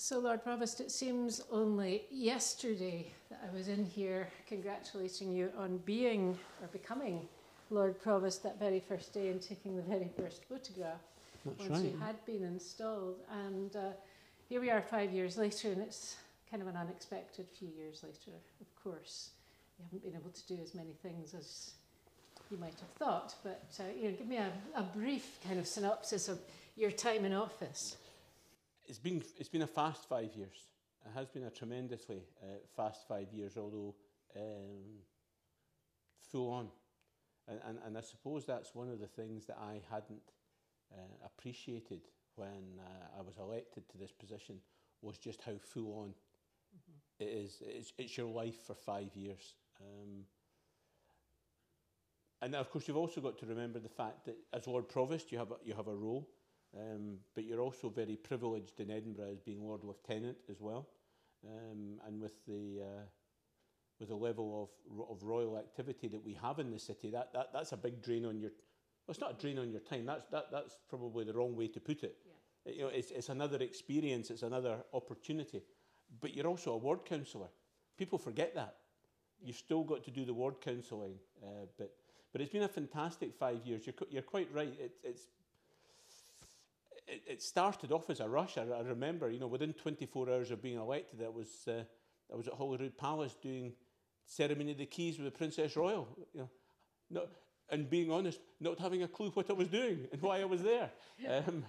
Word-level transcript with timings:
So, 0.00 0.20
Lord 0.20 0.44
Provost, 0.44 0.78
it 0.80 0.92
seems 0.92 1.42
only 1.50 2.04
yesterday 2.08 3.10
that 3.30 3.40
I 3.42 3.52
was 3.52 3.66
in 3.66 3.84
here 3.84 4.28
congratulating 4.46 5.32
you 5.32 5.50
on 5.58 5.78
being 5.78 6.38
or 6.62 6.68
becoming 6.68 7.26
Lord 7.70 8.00
Provost 8.00 8.44
that 8.44 8.60
very 8.60 8.78
first 8.78 9.12
day 9.12 9.30
and 9.30 9.42
taking 9.42 9.74
the 9.74 9.82
very 9.82 10.08
first 10.16 10.44
photograph 10.44 11.00
That's 11.44 11.58
once 11.58 11.82
right. 11.82 11.90
you 11.90 11.98
had 11.98 12.24
been 12.26 12.44
installed. 12.44 13.16
And 13.44 13.74
uh, 13.74 13.90
here 14.48 14.60
we 14.60 14.70
are 14.70 14.80
five 14.82 15.10
years 15.10 15.36
later, 15.36 15.72
and 15.72 15.82
it's 15.82 16.14
kind 16.48 16.62
of 16.62 16.68
an 16.68 16.76
unexpected 16.76 17.48
few 17.58 17.68
years 17.76 18.04
later, 18.04 18.38
of 18.60 18.84
course. 18.84 19.30
You 19.80 19.84
haven't 19.86 20.04
been 20.04 20.14
able 20.14 20.30
to 20.30 20.46
do 20.46 20.62
as 20.62 20.76
many 20.76 20.92
things 21.02 21.34
as 21.34 21.72
you 22.52 22.56
might 22.58 22.78
have 22.78 22.90
thought, 23.00 23.34
but 23.42 23.64
uh, 23.80 23.82
you 24.00 24.10
know, 24.10 24.16
give 24.16 24.28
me 24.28 24.36
a, 24.36 24.52
a 24.76 24.82
brief 24.84 25.40
kind 25.44 25.58
of 25.58 25.66
synopsis 25.66 26.28
of 26.28 26.38
your 26.76 26.92
time 26.92 27.24
in 27.24 27.32
office. 27.32 27.96
It's 28.88 28.98
been, 28.98 29.22
it's 29.38 29.50
been 29.50 29.62
a 29.62 29.66
fast 29.66 30.08
five 30.08 30.34
years. 30.34 30.68
It 31.04 31.10
has 31.14 31.28
been 31.28 31.44
a 31.44 31.50
tremendously 31.50 32.22
uh, 32.42 32.46
fast 32.74 33.06
five 33.06 33.32
years, 33.32 33.56
although 33.56 33.94
um, 34.34 35.02
full 36.32 36.50
on. 36.50 36.68
And, 37.46 37.60
and, 37.66 37.78
and 37.86 37.98
I 37.98 38.00
suppose 38.00 38.46
that's 38.46 38.74
one 38.74 38.88
of 38.88 38.98
the 38.98 39.06
things 39.06 39.46
that 39.46 39.58
I 39.58 39.80
hadn't 39.90 40.32
uh, 40.92 41.26
appreciated 41.26 42.00
when 42.36 42.80
uh, 42.80 43.18
I 43.18 43.22
was 43.22 43.36
elected 43.38 43.88
to 43.90 43.98
this 43.98 44.12
position 44.12 44.56
was 45.02 45.18
just 45.18 45.42
how 45.42 45.54
full 45.60 46.00
on 46.00 46.08
mm-hmm. 46.08 47.22
it 47.22 47.28
is. 47.28 47.62
It's, 47.64 47.92
it's 47.98 48.16
your 48.16 48.32
life 48.32 48.66
for 48.66 48.74
five 48.74 49.14
years. 49.14 49.54
Um, 49.80 50.24
and 52.40 52.54
of 52.54 52.70
course, 52.70 52.86
you've 52.88 52.96
also 52.96 53.20
got 53.20 53.38
to 53.38 53.46
remember 53.46 53.78
the 53.78 53.88
fact 53.88 54.24
that 54.26 54.36
as 54.52 54.66
Lord 54.66 54.88
Provost, 54.88 55.32
you 55.32 55.38
have 55.38 55.50
a, 55.50 55.56
you 55.64 55.74
have 55.74 55.88
a 55.88 55.94
role. 55.94 56.28
Um, 56.76 57.18
but 57.34 57.44
you're 57.44 57.60
also 57.60 57.88
very 57.88 58.16
privileged 58.16 58.80
in 58.80 58.90
Edinburgh 58.90 59.32
as 59.32 59.40
being 59.40 59.62
Lord 59.62 59.84
Lieutenant 59.84 60.36
as 60.50 60.60
well. 60.60 60.88
Um, 61.46 62.00
and 62.06 62.20
with 62.20 62.44
the, 62.46 62.80
uh, 62.82 63.02
with 63.98 64.08
the 64.10 64.16
level 64.16 64.70
of, 64.90 65.10
of 65.10 65.22
royal 65.22 65.56
activity 65.56 66.08
that 66.08 66.24
we 66.24 66.34
have 66.34 66.58
in 66.58 66.70
the 66.70 66.78
city, 66.78 67.10
that, 67.10 67.32
that, 67.32 67.50
that's 67.52 67.72
a 67.72 67.76
big 67.76 68.02
drain 68.02 68.26
on 68.26 68.38
your... 68.38 68.50
Well, 68.50 69.12
it's 69.12 69.20
not 69.20 69.38
a 69.38 69.40
drain 69.40 69.58
on 69.58 69.70
your 69.70 69.80
time. 69.80 70.04
That's, 70.04 70.26
that, 70.26 70.52
that's 70.52 70.76
probably 70.88 71.24
the 71.24 71.32
wrong 71.32 71.56
way 71.56 71.68
to 71.68 71.80
put 71.80 72.02
it. 72.02 72.16
Yeah. 72.66 72.72
You 72.72 72.82
know, 72.82 72.88
it's, 72.88 73.10
it's 73.10 73.30
another 73.30 73.56
experience. 73.58 74.30
It's 74.30 74.42
another 74.42 74.78
opportunity. 74.92 75.62
But 76.20 76.34
you're 76.34 76.46
also 76.46 76.72
a 76.72 76.76
ward 76.76 77.06
councillor. 77.06 77.48
People 77.96 78.18
forget 78.18 78.54
that. 78.54 78.74
You've 79.40 79.56
still 79.56 79.84
got 79.84 80.04
to 80.04 80.10
do 80.10 80.26
the 80.26 80.34
ward 80.34 80.60
counselling. 80.60 81.14
Uh, 81.42 81.66
but, 81.78 81.92
but 82.32 82.42
it's 82.42 82.52
been 82.52 82.64
a 82.64 82.68
fantastic 82.68 83.32
five 83.32 83.64
years. 83.64 83.86
You're, 83.86 83.94
you're 84.10 84.22
quite 84.22 84.48
right. 84.52 84.74
It, 84.78 84.92
it's 85.02 85.22
it, 87.08 87.22
it 87.26 87.42
started 87.42 87.92
off 87.92 88.10
as 88.10 88.20
a 88.20 88.28
rush. 88.28 88.58
I, 88.58 88.62
I 88.62 88.82
remember, 88.82 89.30
you 89.30 89.40
know, 89.40 89.46
within 89.46 89.72
24 89.72 90.30
hours 90.30 90.50
of 90.50 90.62
being 90.62 90.78
elected, 90.78 91.20
I 91.24 91.28
was, 91.28 91.48
uh, 91.66 91.82
I 92.32 92.36
was 92.36 92.46
at 92.46 92.54
Holyrood 92.54 92.96
Palace 92.96 93.36
doing 93.40 93.72
ceremony 94.26 94.72
of 94.72 94.78
the 94.78 94.86
keys 94.86 95.18
with 95.18 95.24
the 95.24 95.36
Princess 95.36 95.76
Royal. 95.76 96.06
You 96.34 96.40
know, 96.40 96.50
not, 97.10 97.28
and 97.70 97.88
being 97.88 98.10
honest, 98.10 98.40
not 98.60 98.78
having 98.78 99.02
a 99.02 99.08
clue 99.08 99.30
what 99.30 99.50
I 99.50 99.54
was 99.54 99.68
doing 99.68 100.06
and 100.12 100.20
why 100.22 100.40
I 100.40 100.44
was 100.44 100.62
there. 100.62 100.90
Um, 101.28 101.64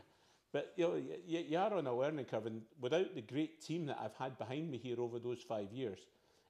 but 0.51 0.73
you 0.75 0.87
know, 0.87 0.95
you, 1.27 1.39
you 1.47 1.57
are 1.59 1.73
on 1.75 1.85
a 1.85 1.95
learning 1.95 2.25
curve, 2.25 2.47
and 2.47 2.63
without 2.81 3.13
the 3.13 3.21
great 3.21 3.61
team 3.61 3.85
that 3.85 3.99
I've 4.01 4.15
had 4.15 4.37
behind 4.39 4.71
me 4.71 4.79
here 4.79 4.99
over 4.99 5.19
those 5.19 5.41
five 5.41 5.71
years, 5.71 5.99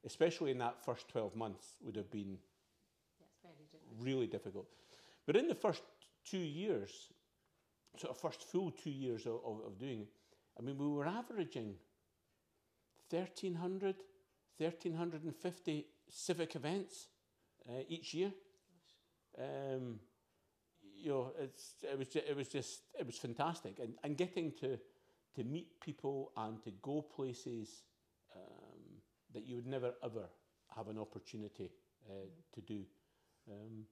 especially 0.05 0.51
in 0.51 0.57
that 0.59 0.83
first 0.85 1.09
12 1.09 1.35
months, 1.35 1.73
would 1.81 1.97
have 1.97 2.09
been 2.09 2.37
really 3.99 4.27
difficult. 4.27 4.67
But 5.25 5.35
in 5.35 5.47
the 5.47 5.55
first 5.55 5.81
two 6.23 6.37
years, 6.37 7.09
sort 7.99 8.11
of 8.11 8.21
first 8.21 8.43
full 8.43 8.71
two 8.71 8.89
years 8.89 9.25
of, 9.25 9.39
of, 9.45 9.65
of 9.65 9.79
doing 9.79 10.01
it, 10.01 10.09
I 10.57 10.61
mean, 10.61 10.77
we 10.77 10.87
were 10.87 11.07
averaging 11.07 11.75
1,300, 13.09 13.95
1,350 14.57 15.85
civic 16.09 16.55
events 16.55 17.07
uh, 17.67 17.81
each 17.87 18.13
year. 18.13 18.31
Um, 19.37 19.99
you 20.95 21.09
know, 21.09 21.31
it's, 21.39 21.75
it, 21.81 21.97
was 21.97 22.15
it 22.15 22.35
was 22.35 22.49
just, 22.49 22.81
it 22.99 23.05
was 23.05 23.17
fantastic. 23.17 23.79
And, 23.79 23.93
and 24.03 24.17
getting 24.17 24.51
to, 24.59 24.77
to 25.35 25.43
meet 25.43 25.79
people 25.79 26.31
and 26.35 26.61
to 26.63 26.71
go 26.81 27.01
places 27.01 27.83
um, 28.35 29.01
that 29.33 29.45
you 29.47 29.55
would 29.55 29.67
never, 29.67 29.93
ever 30.03 30.29
have 30.75 30.87
an 30.87 30.97
opportunity 30.97 31.71
uh, 32.09 32.27
to 32.53 32.61
do. 32.61 32.83
Um, 33.49 33.85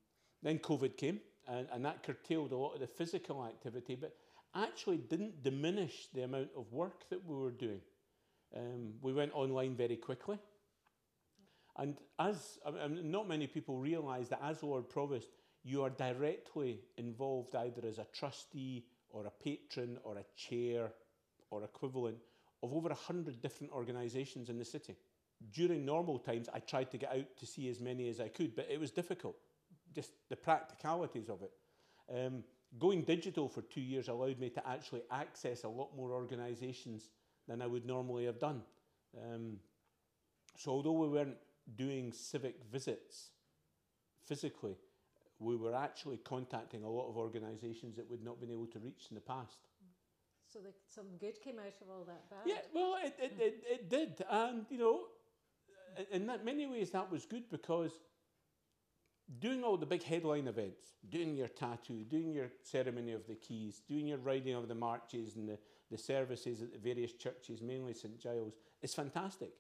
then 0.44 0.60
COVID 0.60 0.98
came, 0.98 1.20
and, 1.48 1.68
and 1.72 1.86
that 1.86 2.04
curtailed 2.04 2.52
a 2.52 2.58
lot 2.58 2.74
of 2.74 2.80
the 2.80 2.88
physical 2.88 3.46
activity, 3.46 3.96
but 3.96 4.16
actually 4.56 4.98
didn't 4.98 5.44
diminish 5.44 6.08
the 6.14 6.24
amount 6.24 6.50
of 6.58 6.72
work 6.72 7.10
that 7.10 7.26
we 7.26 7.36
were 7.36 7.52
doing. 7.52 7.82
Um, 8.56 8.94
we 9.02 9.14
went 9.14 9.34
online 9.34 9.76
very 9.76 9.98
quickly. 9.98 10.40
And 11.78 11.98
as 12.20 12.58
I 12.66 12.88
mean, 12.88 13.12
not 13.12 13.28
many 13.28 13.46
people 13.46 13.78
realise 13.78 14.30
that 14.30 14.42
as 14.44 14.64
Lord 14.64 14.90
Provost, 14.90 15.30
you 15.64 15.84
are 15.84 15.90
directly 15.90 16.80
involved 16.98 17.56
either 17.56 17.86
as 17.88 18.00
a 18.00 18.08
trustee 18.14 18.86
or 19.10 19.26
a 19.26 19.44
patron 19.44 19.98
or 20.04 20.18
a 20.18 20.26
chair 20.36 20.92
or 21.52 21.64
equivalent 21.64 22.18
of 22.64 22.74
over 22.74 22.90
a 22.90 22.96
hundred 22.96 23.42
different 23.42 23.72
organisations 23.74 24.50
in 24.50 24.58
the 24.58 24.66
city. 24.66 24.96
During 25.52 25.86
normal 25.86 26.18
times, 26.18 26.50
I 26.52 26.60
tried 26.60 26.90
to 26.92 26.98
get 26.98 27.12
out 27.12 27.38
to 27.38 27.46
see 27.46 27.70
as 27.70 27.80
many 27.80 28.10
as 28.10 28.20
I 28.20 28.30
could, 28.30 28.56
but 28.56 28.68
it 28.72 28.80
was 28.80 28.90
difficult 28.90 29.36
just 29.98 30.12
the 30.30 30.36
practicalities 30.36 31.28
of 31.28 31.42
it. 31.42 31.52
Um, 32.16 32.44
going 32.78 33.02
digital 33.02 33.50
for 33.50 33.64
two 33.64 33.82
years 33.82 34.10
allowed 34.10 34.40
me 34.40 34.50
to 34.52 34.68
actually 34.68 35.02
access 35.10 35.64
a 35.64 35.68
lot 35.68 35.90
more 35.98 36.12
organisations 36.14 37.10
than 37.48 37.64
I 37.64 37.66
would 37.66 37.84
normally 37.84 38.26
have 38.26 38.38
done. 38.38 38.62
Um, 39.18 39.58
so 40.56 40.70
although 40.70 40.92
we 40.92 41.08
weren't 41.08 41.38
doing 41.76 42.14
civic 42.14 42.64
visits 42.72 43.32
physically, 44.24 44.76
we 45.40 45.56
were 45.56 45.74
actually 45.74 46.18
contacting 46.18 46.84
a 46.84 46.90
lot 46.90 47.10
of 47.10 47.18
organisations 47.18 47.96
that 47.96 48.08
we'd 48.08 48.24
not 48.24 48.40
been 48.40 48.52
able 48.52 48.68
to 48.68 48.80
reach 48.80 49.08
in 49.10 49.16
the 49.16 49.22
past. 49.22 49.58
So 50.54 50.60
like 50.64 50.76
some 50.88 51.06
good 51.20 51.42
came 51.42 51.58
out 51.58 51.74
of 51.82 51.90
all 51.90 52.06
that 52.06 52.30
bad? 52.30 52.40
Yeah, 52.46 52.62
well, 52.72 52.98
it, 53.04 53.16
it, 53.20 53.34
it, 53.40 53.64
it 53.68 53.90
did. 53.90 54.24
And, 54.30 54.68
you 54.70 54.78
know, 54.78 55.00
in 56.12 56.28
that 56.28 56.46
many 56.46 56.68
ways 56.68 56.92
that 56.92 57.12
was 57.12 57.26
good 57.26 57.50
because 57.50 57.94
doing 59.40 59.64
all 59.64 59.78
the 59.78 59.86
big 59.86 60.04
headline 60.04 60.48
events, 60.48 60.94
doing 61.10 61.36
your 61.36 61.48
tattoo, 61.48 62.06
doing 62.10 62.34
your 62.34 62.50
ceremony 62.64 63.14
of 63.14 63.28
the 63.28 63.36
keys, 63.36 63.82
doing 63.88 64.08
your 64.08 64.18
riding 64.20 64.56
of 64.56 64.68
the 64.68 64.76
marches 64.76 65.36
and 65.36 65.48
the, 65.48 65.58
the 65.92 65.98
services 65.98 66.62
at 66.62 66.72
the 66.72 66.80
various 66.80 67.14
churches, 67.14 67.62
mainly 67.62 67.94
St 67.94 68.20
Giles, 68.20 68.54
is 68.82 68.94
fantastic. 68.94 69.52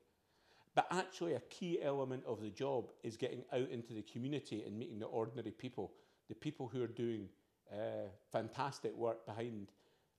But 0.73 0.87
actually, 0.91 1.33
a 1.33 1.39
key 1.39 1.79
element 1.81 2.23
of 2.25 2.41
the 2.41 2.51
job 2.51 2.91
is 3.03 3.17
getting 3.17 3.43
out 3.51 3.69
into 3.69 3.93
the 3.93 4.03
community 4.03 4.63
and 4.65 4.77
meeting 4.77 4.99
the 4.99 5.07
ordinary 5.07 5.51
people, 5.51 5.91
the 6.29 6.35
people 6.35 6.67
who 6.67 6.83
are 6.83 6.87
doing 6.87 7.27
uh, 7.71 8.09
fantastic 8.31 8.95
work 8.95 9.25
behind, 9.25 9.71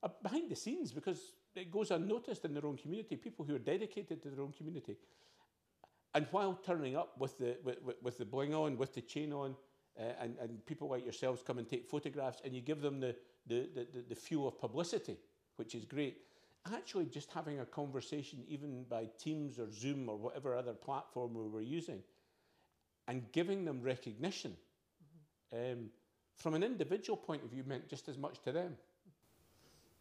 uh, 0.03 0.09
behind 0.21 0.51
the 0.51 0.55
scenes 0.55 0.91
because 0.91 1.33
it 1.55 1.71
goes 1.71 1.91
unnoticed 1.91 2.45
in 2.45 2.53
their 2.53 2.65
own 2.65 2.77
community, 2.77 3.15
people 3.15 3.45
who 3.45 3.55
are 3.55 3.59
dedicated 3.59 4.21
to 4.21 4.29
their 4.29 4.41
own 4.41 4.51
community. 4.51 4.97
And 6.15 6.27
while 6.31 6.59
turning 6.65 6.95
up 6.95 7.17
with 7.19 7.37
the, 7.37 7.57
with, 7.63 7.77
with 8.01 8.17
the 8.17 8.25
bling 8.25 8.53
on, 8.53 8.77
with 8.77 8.93
the 8.95 9.01
chain 9.01 9.31
on, 9.31 9.55
uh, 9.99 10.03
and, 10.21 10.35
and 10.41 10.65
people 10.65 10.89
like 10.89 11.03
yourselves 11.03 11.43
come 11.45 11.59
and 11.59 11.67
take 11.67 11.85
photographs 11.87 12.41
and 12.43 12.55
you 12.55 12.61
give 12.61 12.81
them 12.81 12.99
the, 12.99 13.15
the, 13.47 13.69
the, 13.75 13.87
the 14.09 14.15
fuel 14.15 14.47
of 14.47 14.59
publicity, 14.59 15.17
which 15.57 15.75
is 15.75 15.85
great. 15.85 16.21
Actually, 16.73 17.05
just 17.05 17.31
having 17.31 17.59
a 17.59 17.65
conversation, 17.65 18.39
even 18.47 18.83
by 18.89 19.07
Teams 19.19 19.59
or 19.59 19.71
Zoom 19.71 20.09
or 20.09 20.17
whatever 20.17 20.55
other 20.55 20.73
platform 20.73 21.33
we 21.33 21.47
were 21.47 21.61
using, 21.61 22.01
and 23.07 23.31
giving 23.31 23.63
them 23.65 23.81
recognition 23.81 24.55
mm-hmm. 25.53 25.71
um, 25.71 25.89
from 26.35 26.53
an 26.53 26.63
individual 26.63 27.17
point 27.17 27.43
of 27.43 27.49
view 27.49 27.63
meant 27.65 27.87
just 27.87 28.09
as 28.09 28.17
much 28.17 28.41
to 28.41 28.51
them. 28.51 28.75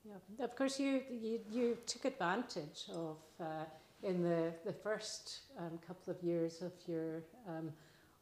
Yeah, 0.04 0.44
of 0.44 0.56
course, 0.56 0.80
you, 0.80 1.02
you, 1.10 1.40
you 1.50 1.78
took 1.86 2.06
advantage 2.06 2.84
of. 2.92 3.18
Uh, 3.38 3.64
in 4.02 4.22
the, 4.22 4.52
the 4.64 4.72
first 4.72 5.40
um, 5.58 5.78
couple 5.86 6.12
of 6.12 6.22
years 6.22 6.62
of 6.62 6.72
your 6.86 7.22
um, 7.48 7.72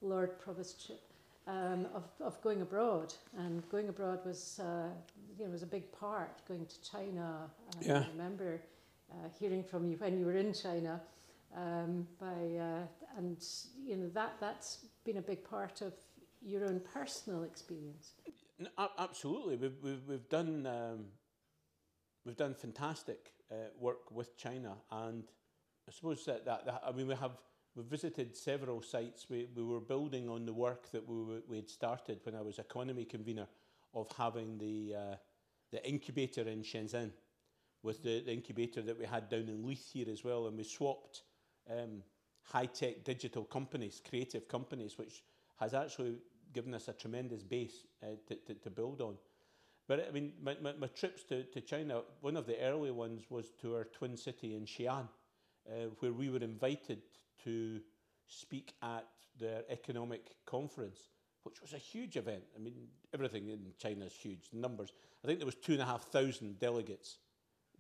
Lord 0.01 0.41
Provostship 0.41 1.03
um, 1.47 1.87
of, 1.95 2.05
of 2.21 2.41
going 2.43 2.63
abroad. 2.63 3.15
And 3.39 3.69
going 3.71 3.89
abroad 3.89 4.21
was, 4.25 4.61
uh, 4.61 4.89
you 5.39 5.45
know, 5.45 5.51
was 5.51 5.63
a 5.63 5.67
big 5.67 5.93
part, 5.93 6.47
going 6.49 6.67
to 6.67 6.91
China. 6.91 7.51
Uh, 7.69 7.79
yeah. 7.81 7.99
I 8.01 8.09
remember 8.13 8.61
uh, 9.11 9.29
hearing 9.39 9.63
from 9.63 9.87
you 9.87 9.97
when 9.97 10.19
you 10.19 10.27
were 10.27 10.37
in 10.37 10.53
China. 10.53 11.01
Um, 11.57 12.07
by, 12.21 12.27
uh, 12.27 12.87
and, 13.17 13.43
you 13.85 13.97
know, 13.97 14.09
that, 14.15 14.37
that's 14.41 14.87
been 15.05 15.19
a 15.19 15.23
big 15.23 15.45
part 15.45 15.81
of 15.81 15.93
your 16.43 16.65
own 16.65 16.81
personal 16.93 17.45
experience. 17.45 18.13
Absolutely. 18.99 19.57
We've, 19.57 19.77
we've, 19.83 20.09
we've 20.09 20.29
done... 20.29 20.67
Um, 20.67 21.05
we've 22.25 22.37
done 22.37 22.55
fantastic 22.55 23.35
uh, 23.53 23.55
work 23.79 24.11
with 24.11 24.37
China 24.37 24.75
and 24.91 25.23
I 25.89 25.93
suppose 25.93 26.25
that, 26.25 26.45
that, 26.45 26.67
that 26.67 26.83
I 26.87 26.93
mean 26.93 27.09
we 27.09 27.15
have 27.15 27.33
we 27.77 27.83
visited 27.83 28.35
several 28.35 28.81
sites. 28.81 29.27
We, 29.29 29.49
we 29.55 29.63
were 29.63 29.81
building 29.81 30.29
on 30.29 30.47
the 30.47 30.53
work 30.53 30.91
that 30.93 31.07
we, 31.07 31.41
we 31.47 31.57
had 31.57 31.69
started 31.69 32.21
when 32.25 32.35
I 32.35 32.41
was 32.41 32.59
economy 32.59 33.05
convener 33.05 33.47
of 33.95 34.11
having 34.17 34.57
the, 34.59 34.95
uh, 34.95 35.17
the 35.71 35.87
incubator 35.87 36.43
in 36.43 36.63
Shenzhen, 36.63 37.11
with 37.83 38.03
the, 38.03 38.23
the 38.25 38.33
incubator 38.33 38.81
that 38.83 38.99
we 38.99 39.05
had 39.05 39.29
down 39.29 39.49
in 39.49 39.67
Leith 39.67 39.91
here 39.93 40.07
as 40.11 40.25
well, 40.25 40.47
and 40.47 40.57
we 40.57 40.65
swapped 40.65 41.23
um, 41.71 42.03
high 42.43 42.67
tech 42.67 43.05
digital 43.05 43.45
companies, 43.45 44.01
creative 44.09 44.49
companies, 44.49 44.97
which 44.97 45.23
has 45.61 45.75
actually 45.75 46.17
given 46.55 46.75
us 46.75 46.89
a 46.89 46.93
tremendous 46.95 47.43
base 47.43 47.85
uh, 48.03 48.07
to, 48.27 48.37
to, 48.37 48.55
to 48.55 48.71
build 48.71 49.03
on. 49.03 49.17
But 49.87 50.07
I 50.09 50.13
mean, 50.13 50.33
my, 50.43 50.57
my, 50.63 50.73
my 50.79 50.87
trips 50.89 51.23
to, 51.25 51.45
to 51.45 51.61
China, 51.61 52.03
one 52.21 52.37
of 52.37 52.47
the 52.47 52.59
early 52.61 52.91
ones 52.91 53.25
was 53.29 53.51
to 53.61 53.77
our 53.77 53.85
twin 53.85 54.17
city 54.17 54.57
in 54.57 54.65
Xi'an, 54.65 55.09
uh, 55.71 55.87
where 56.01 56.13
we 56.13 56.31
were 56.31 56.39
invited 56.39 57.03
to 57.45 57.81
speak 58.27 58.75
at 58.83 59.07
their 59.39 59.63
economic 59.69 60.35
conference, 60.47 61.11
which 61.43 61.61
was 61.61 61.73
a 61.73 61.79
huge 61.79 62.17
event. 62.17 62.43
I 62.55 62.59
mean, 62.59 62.75
everything 63.15 63.49
in 63.49 63.73
China 63.79 64.05
is 64.05 64.13
huge, 64.13 64.49
numbers. 64.53 64.93
I 65.23 65.27
think 65.27 65.39
there 65.39 65.47
was 65.47 65.55
two 65.55 65.73
and 65.73 65.83
a 65.83 65.87
half 65.87 66.05
thousand 66.05 66.59
delegates 66.59 67.19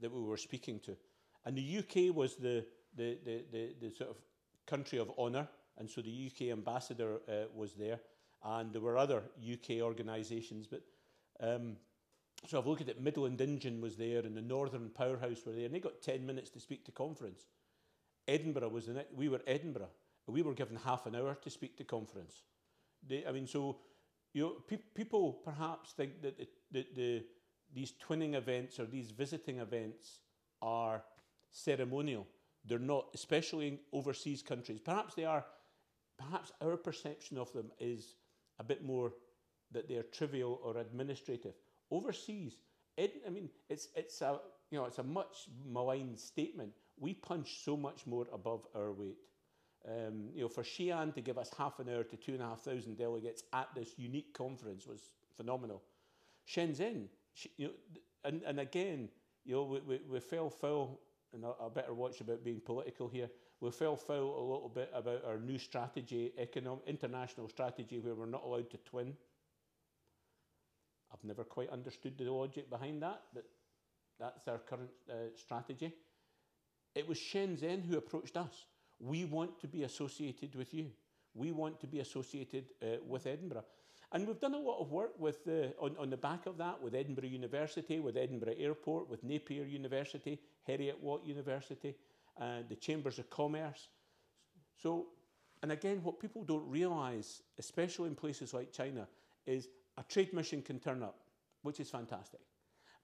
that 0.00 0.12
we 0.12 0.20
were 0.20 0.36
speaking 0.36 0.80
to. 0.80 0.96
And 1.44 1.56
the 1.56 1.78
UK 1.78 2.14
was 2.14 2.36
the, 2.36 2.64
the, 2.96 3.18
the, 3.24 3.44
the, 3.50 3.74
the 3.80 3.94
sort 3.94 4.10
of 4.10 4.16
country 4.66 4.98
of 4.98 5.10
honour, 5.18 5.48
and 5.78 5.88
so 5.88 6.00
the 6.00 6.30
UK 6.30 6.48
ambassador 6.52 7.20
uh, 7.28 7.46
was 7.54 7.74
there, 7.74 8.00
and 8.44 8.72
there 8.72 8.80
were 8.80 8.98
other 8.98 9.22
UK 9.40 9.82
organisations, 9.82 10.66
but 10.66 10.82
um, 11.40 11.76
so 12.46 12.58
I've 12.58 12.66
looked 12.66 12.82
at 12.82 12.88
it, 12.88 13.00
Midland 13.00 13.40
Engine 13.40 13.80
was 13.80 13.96
there, 13.96 14.20
and 14.20 14.36
the 14.36 14.42
Northern 14.42 14.90
Powerhouse 14.90 15.44
were 15.44 15.52
there, 15.52 15.64
and 15.64 15.74
they 15.74 15.80
got 15.80 16.02
10 16.02 16.24
minutes 16.24 16.50
to 16.50 16.60
speak 16.60 16.84
to 16.84 16.92
conference. 16.92 17.46
Edinburgh 18.28 18.68
was 18.68 18.86
the 18.86 18.94
next, 18.94 19.14
we 19.14 19.28
were 19.28 19.40
Edinburgh, 19.46 19.90
we 20.26 20.42
were 20.42 20.54
given 20.54 20.76
half 20.76 21.06
an 21.06 21.14
hour 21.14 21.36
to 21.42 21.50
speak 21.50 21.76
to 21.76 21.84
conference. 21.84 22.42
They, 23.06 23.24
I 23.26 23.32
mean, 23.32 23.46
so 23.46 23.78
you 24.34 24.42
know, 24.42 24.52
pe 24.68 24.76
people 24.94 25.32
perhaps 25.44 25.92
think 25.92 26.20
that 26.22 26.36
the, 26.38 26.48
the, 26.70 26.86
the, 26.94 27.24
these 27.74 27.94
twinning 28.06 28.34
events 28.34 28.78
or 28.78 28.86
these 28.86 29.10
visiting 29.10 29.58
events 29.58 30.20
are 30.60 31.02
ceremonial. 31.50 32.26
They're 32.64 32.78
not, 32.78 33.06
especially 33.14 33.68
in 33.68 33.78
overseas 33.92 34.42
countries. 34.42 34.80
Perhaps 34.80 35.14
they 35.14 35.24
are, 35.24 35.44
perhaps 36.18 36.52
our 36.60 36.76
perception 36.76 37.38
of 37.38 37.52
them 37.52 37.70
is 37.78 38.16
a 38.58 38.64
bit 38.64 38.84
more 38.84 39.12
that 39.72 39.88
they're 39.88 40.02
trivial 40.02 40.60
or 40.62 40.76
administrative. 40.78 41.54
Overseas, 41.90 42.56
it, 42.96 43.22
I 43.26 43.30
mean, 43.30 43.48
it's, 43.68 43.88
it's, 43.94 44.20
a, 44.20 44.40
you 44.70 44.78
know, 44.78 44.84
it's 44.84 44.98
a 44.98 45.02
much 45.02 45.48
maligned 45.64 46.18
statement. 46.18 46.72
We 46.98 47.14
punch 47.14 47.60
so 47.64 47.76
much 47.76 48.06
more 48.06 48.26
above 48.32 48.66
our 48.74 48.92
weight. 48.92 49.18
Um, 49.88 50.30
you 50.34 50.42
know, 50.42 50.48
for 50.48 50.62
Xi'an 50.62 51.14
to 51.14 51.20
give 51.20 51.38
us 51.38 51.50
half 51.56 51.78
an 51.78 51.88
hour 51.88 52.02
to 52.02 52.16
two 52.16 52.32
and 52.32 52.42
a 52.42 52.46
half 52.46 52.60
thousand 52.62 52.98
delegates 52.98 53.44
at 53.52 53.68
this 53.74 53.94
unique 53.96 54.34
conference 54.34 54.86
was 54.86 55.10
phenomenal. 55.36 55.82
Shenzhen, 56.48 57.06
you 57.56 57.66
know, 57.68 57.72
and, 58.24 58.42
and 58.42 58.60
again, 58.60 59.08
you 59.44 59.54
know, 59.54 59.62
we, 59.62 59.80
we, 59.80 60.00
we 60.08 60.20
fell 60.20 60.50
foul, 60.50 61.00
and 61.32 61.44
I, 61.44 61.68
better 61.68 61.94
watch 61.94 62.20
about 62.20 62.42
being 62.42 62.60
political 62.60 63.08
here. 63.08 63.28
We 63.60 63.70
fell 63.70 63.96
foul 63.96 64.38
a 64.38 64.44
little 64.52 64.72
bit 64.74 64.90
about 64.92 65.24
our 65.24 65.38
new 65.38 65.58
strategy, 65.58 66.32
economic, 66.36 66.82
international 66.86 67.48
strategy, 67.48 68.00
where 68.00 68.14
we're 68.14 68.26
not 68.26 68.44
allowed 68.44 68.70
to 68.70 68.78
twin. 68.78 69.14
I've 71.12 71.22
never 71.22 71.44
quite 71.44 71.70
understood 71.70 72.18
the 72.18 72.24
logic 72.24 72.68
behind 72.68 73.02
that, 73.02 73.22
but 73.32 73.44
that's 74.18 74.48
our 74.48 74.58
current 74.58 74.90
uh, 75.08 75.14
strategy. 75.36 75.94
It 76.96 77.06
was 77.06 77.18
Shenzhen 77.18 77.84
who 77.86 77.98
approached 77.98 78.38
us. 78.38 78.64
We 78.98 79.26
want 79.26 79.60
to 79.60 79.68
be 79.68 79.82
associated 79.82 80.54
with 80.54 80.72
you. 80.72 80.90
We 81.34 81.52
want 81.52 81.78
to 81.80 81.86
be 81.86 82.00
associated 82.00 82.72
uh, 82.82 82.96
with 83.06 83.26
Edinburgh. 83.26 83.66
And 84.12 84.26
we've 84.26 84.40
done 84.40 84.54
a 84.54 84.58
lot 84.58 84.80
of 84.80 84.90
work 84.90 85.12
with 85.18 85.44
the, 85.44 85.74
on, 85.78 85.94
on 85.98 86.08
the 86.08 86.16
back 86.16 86.46
of 86.46 86.56
that 86.56 86.80
with 86.80 86.94
Edinburgh 86.94 87.28
University, 87.28 88.00
with 88.00 88.16
Edinburgh 88.16 88.54
Airport, 88.58 89.10
with 89.10 89.22
Napier 89.22 89.64
University, 89.64 90.40
Heriot 90.66 90.98
Watt 91.02 91.26
University, 91.26 91.94
uh, 92.40 92.60
the 92.66 92.76
Chambers 92.76 93.18
of 93.18 93.28
Commerce. 93.28 93.88
So, 94.80 95.08
and 95.62 95.72
again, 95.72 96.00
what 96.02 96.18
people 96.18 96.44
don't 96.44 96.66
realise, 96.66 97.42
especially 97.58 98.08
in 98.08 98.14
places 98.14 98.54
like 98.54 98.72
China, 98.72 99.06
is 99.44 99.68
a 99.98 100.02
trade 100.04 100.32
mission 100.32 100.62
can 100.62 100.78
turn 100.78 101.02
up, 101.02 101.18
which 101.62 101.78
is 101.78 101.90
fantastic. 101.90 102.40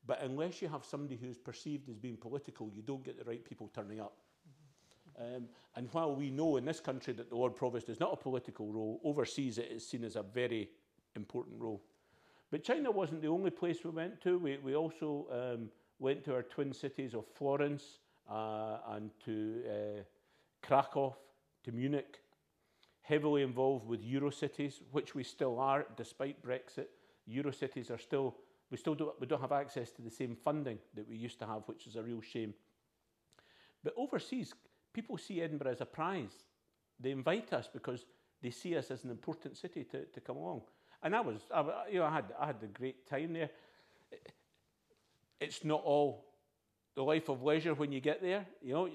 But 0.06 0.22
unless 0.22 0.60
you 0.60 0.68
have 0.68 0.84
somebody 0.84 1.16
who's 1.16 1.38
perceived 1.38 1.88
as 1.88 1.96
being 1.96 2.16
political, 2.16 2.70
you 2.74 2.82
don't 2.82 3.04
get 3.04 3.18
the 3.18 3.24
right 3.24 3.44
people 3.44 3.70
turning 3.74 4.00
up. 4.00 4.16
Um, 5.18 5.44
and 5.76 5.88
while 5.92 6.14
we 6.14 6.30
know 6.30 6.56
in 6.56 6.64
this 6.64 6.80
country 6.80 7.12
that 7.14 7.28
the 7.28 7.36
Lord 7.36 7.54
Provost 7.54 7.88
is 7.88 8.00
not 8.00 8.12
a 8.12 8.16
political 8.16 8.72
role, 8.72 9.00
overseas 9.04 9.58
it 9.58 9.70
is 9.70 9.86
seen 9.86 10.04
as 10.04 10.16
a 10.16 10.22
very 10.22 10.70
important 11.14 11.60
role. 11.60 11.82
But 12.50 12.64
China 12.64 12.90
wasn't 12.90 13.22
the 13.22 13.28
only 13.28 13.50
place 13.50 13.78
we 13.84 13.90
went 13.90 14.20
to. 14.22 14.38
We, 14.38 14.58
we 14.58 14.74
also 14.74 15.26
um, 15.30 15.70
went 15.98 16.24
to 16.24 16.34
our 16.34 16.42
twin 16.42 16.72
cities 16.72 17.14
of 17.14 17.26
Florence 17.26 17.98
uh, 18.30 18.78
and 18.90 19.10
to 19.24 19.62
uh, 19.68 20.02
Krakow, 20.66 21.14
to 21.64 21.72
Munich, 21.72 22.20
heavily 23.02 23.42
involved 23.42 23.86
with 23.86 24.02
Eurocities, 24.02 24.80
which 24.90 25.14
we 25.14 25.24
still 25.24 25.58
are 25.58 25.86
despite 25.96 26.44
Brexit. 26.44 26.86
Eurocities 27.30 27.90
are 27.90 27.98
still, 27.98 28.36
we 28.72 28.76
still 28.76 28.96
don't, 28.96 29.12
we 29.20 29.26
don't 29.28 29.40
have 29.40 29.52
access 29.52 29.92
to 29.92 30.02
the 30.02 30.10
same 30.10 30.34
funding 30.34 30.78
that 30.94 31.08
we 31.08 31.16
used 31.16 31.38
to 31.38 31.46
have, 31.46 31.62
which 31.66 31.86
is 31.86 31.94
a 31.94 32.02
real 32.02 32.20
shame. 32.20 32.54
But 33.84 33.94
overseas, 33.96 34.52
people 34.92 35.16
see 35.16 35.40
Edinburgh 35.40 35.70
as 35.70 35.80
a 35.80 35.86
prize. 35.86 36.32
They 36.98 37.12
invite 37.12 37.52
us 37.52 37.68
because 37.72 38.04
they 38.42 38.50
see 38.50 38.76
us 38.76 38.90
as 38.90 39.04
an 39.04 39.10
important 39.10 39.56
city 39.56 39.84
to, 39.84 40.06
to 40.06 40.20
come 40.20 40.36
along. 40.36 40.62
And 41.04 41.14
I 41.14 41.20
was, 41.20 41.42
I, 41.54 41.64
you 41.90 41.98
know, 42.00 42.06
I 42.06 42.14
had, 42.14 42.24
I 42.40 42.46
had 42.46 42.56
a 42.62 42.66
great 42.66 43.08
time 43.08 43.32
there. 43.32 43.50
It's 45.38 45.64
not 45.64 45.82
all 45.84 46.24
the 46.96 47.02
life 47.02 47.28
of 47.28 47.42
leisure 47.42 47.74
when 47.74 47.92
you 47.92 48.00
get 48.00 48.20
there. 48.20 48.46
You 48.60 48.72
know, 48.72 48.88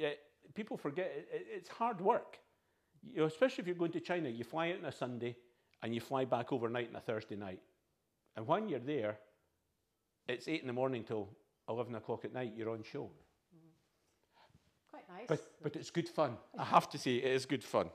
people 0.53 0.75
forget 0.75 1.11
it, 1.31 1.47
it's 1.53 1.69
hard 1.69 2.01
work 2.01 2.39
you 3.13 3.21
know, 3.21 3.27
especially 3.27 3.61
if 3.61 3.67
you're 3.67 3.75
going 3.75 3.91
to 3.91 3.99
China, 3.99 4.29
you 4.29 4.43
fly 4.43 4.71
out 4.71 4.79
on 4.79 4.85
a 4.85 4.91
Sunday 4.91 5.35
and 5.81 5.93
you 5.93 6.01
fly 6.01 6.25
back 6.25 6.51
overnight 6.51 6.89
on 6.89 6.95
a 6.95 6.99
Thursday 7.01 7.35
night. 7.35 7.59
And 8.35 8.47
when 8.47 8.69
you're 8.69 8.79
there, 8.79 9.17
it's 10.27 10.47
eight 10.47 10.61
in 10.61 10.67
the 10.67 10.73
morning 10.73 11.03
till 11.03 11.29
11 11.69 11.95
o'clock 11.95 12.25
at 12.25 12.33
night, 12.33 12.53
you're 12.55 12.69
on 12.69 12.83
show. 12.83 13.09
Mm-hmm. 13.55 14.91
Quite 14.91 15.03
nice. 15.09 15.27
But, 15.27 15.51
but 15.61 15.75
it's 15.75 15.89
good 15.89 16.07
fun. 16.07 16.37
I 16.57 16.63
have 16.63 16.89
to 16.89 16.97
say, 16.97 17.15
it 17.15 17.31
is 17.31 17.45
good 17.45 17.63
fun. 17.63 17.89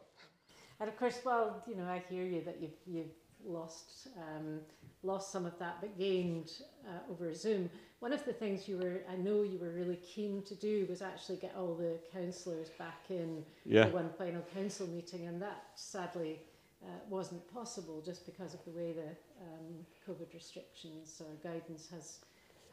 And 0.81 0.89
of 0.89 0.97
course, 0.99 1.21
well, 1.25 1.63
you 1.67 1.77
know, 1.77 1.85
I 1.85 2.03
hear 2.09 2.25
you 2.25 2.43
that 2.45 2.61
you've, 2.61 2.77
you've 2.87 3.15
lost 3.45 4.09
um, 4.17 4.61
lost 5.03 5.33
some 5.33 5.45
of 5.47 5.59
that, 5.59 5.79
but 5.81 5.99
gained 5.99 6.53
uh, 6.87 7.13
over 7.13 7.35
Zoom. 7.35 7.69
One 8.01 8.13
of 8.13 8.25
the 8.25 8.33
things 8.33 8.69
you 8.69 8.79
were, 8.79 9.01
I 9.11 9.17
know 9.17 9.43
you 9.43 9.59
were 9.59 9.71
really 9.71 9.97
keen 9.97 10.43
to 10.43 10.55
do, 10.55 10.87
was 10.89 11.03
actually 11.03 11.37
get 11.37 11.55
all 11.57 11.75
the 11.75 11.99
councillors 12.13 12.69
back 12.71 13.05
in 13.11 13.45
yeah. 13.65 13.87
the 13.87 13.91
one 13.91 14.11
final 14.17 14.43
council 14.55 14.87
meeting, 14.89 15.27
and 15.27 15.41
that 15.43 15.65
sadly 15.75 16.41
uh, 16.85 16.91
wasn't 17.09 17.43
possible 17.53 18.03
just 18.05 18.27
because 18.27 18.55
of 18.55 18.65
the 18.65 18.71
way 18.71 18.93
the 18.93 19.11
um, 19.43 19.87
COVID 20.07 20.33
restrictions 20.35 21.21
or 21.21 21.33
guidance 21.43 21.89
has 21.91 22.19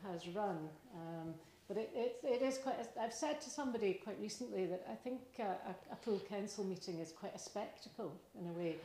has 0.08 0.28
run. 0.30 0.70
Um, 0.96 1.34
but 1.68 1.78
it, 1.78 1.92
it, 1.94 2.20
it 2.24 2.42
is 2.42 2.58
quite, 2.58 2.78
I've 3.00 3.13
said 3.13 3.39
to 3.42 3.50
somebody 3.50 3.94
quite 3.94 4.18
recently 4.20 4.66
that 4.66 4.88
I 4.92 4.96
think 4.96 5.22
uh, 5.39 5.44
a, 5.44 5.94
a 5.94 5.96
full 5.96 6.20
council 6.20 6.63
meeting 6.63 6.98
is 7.00 7.12
quite 7.12 7.36
a 7.36 7.39
spectacle 7.39 8.12
in 8.39 8.48
a 8.48 8.54
way. 8.54 8.78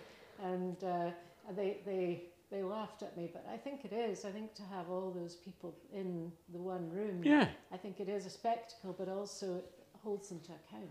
And 0.42 0.76
uh, 0.84 1.10
they, 1.56 1.78
they 1.86 2.24
they 2.50 2.62
laughed 2.62 3.02
at 3.02 3.16
me, 3.16 3.30
but 3.32 3.44
I 3.52 3.56
think 3.56 3.84
it 3.84 3.92
is. 3.92 4.24
I 4.24 4.30
think 4.30 4.54
to 4.54 4.62
have 4.64 4.88
all 4.90 5.10
those 5.10 5.34
people 5.34 5.74
in 5.92 6.30
the 6.52 6.60
one 6.60 6.90
room, 6.90 7.22
yeah. 7.24 7.48
I 7.72 7.76
think 7.76 8.00
it 8.00 8.08
is 8.08 8.26
a 8.26 8.30
spectacle, 8.30 8.94
but 8.96 9.08
also 9.08 9.56
it 9.56 9.72
holds 10.02 10.28
them 10.28 10.40
to 10.40 10.52
account. 10.52 10.90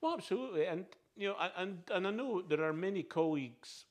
Well, 0.00 0.14
absolutely, 0.14 0.66
and 0.66 0.86
you 1.16 1.28
know, 1.28 1.36
and 1.56 1.78
and 1.90 2.06
I 2.06 2.10
know 2.10 2.42
there 2.42 2.62
are 2.64 2.72
many 2.72 3.02
colleagues 3.02 3.86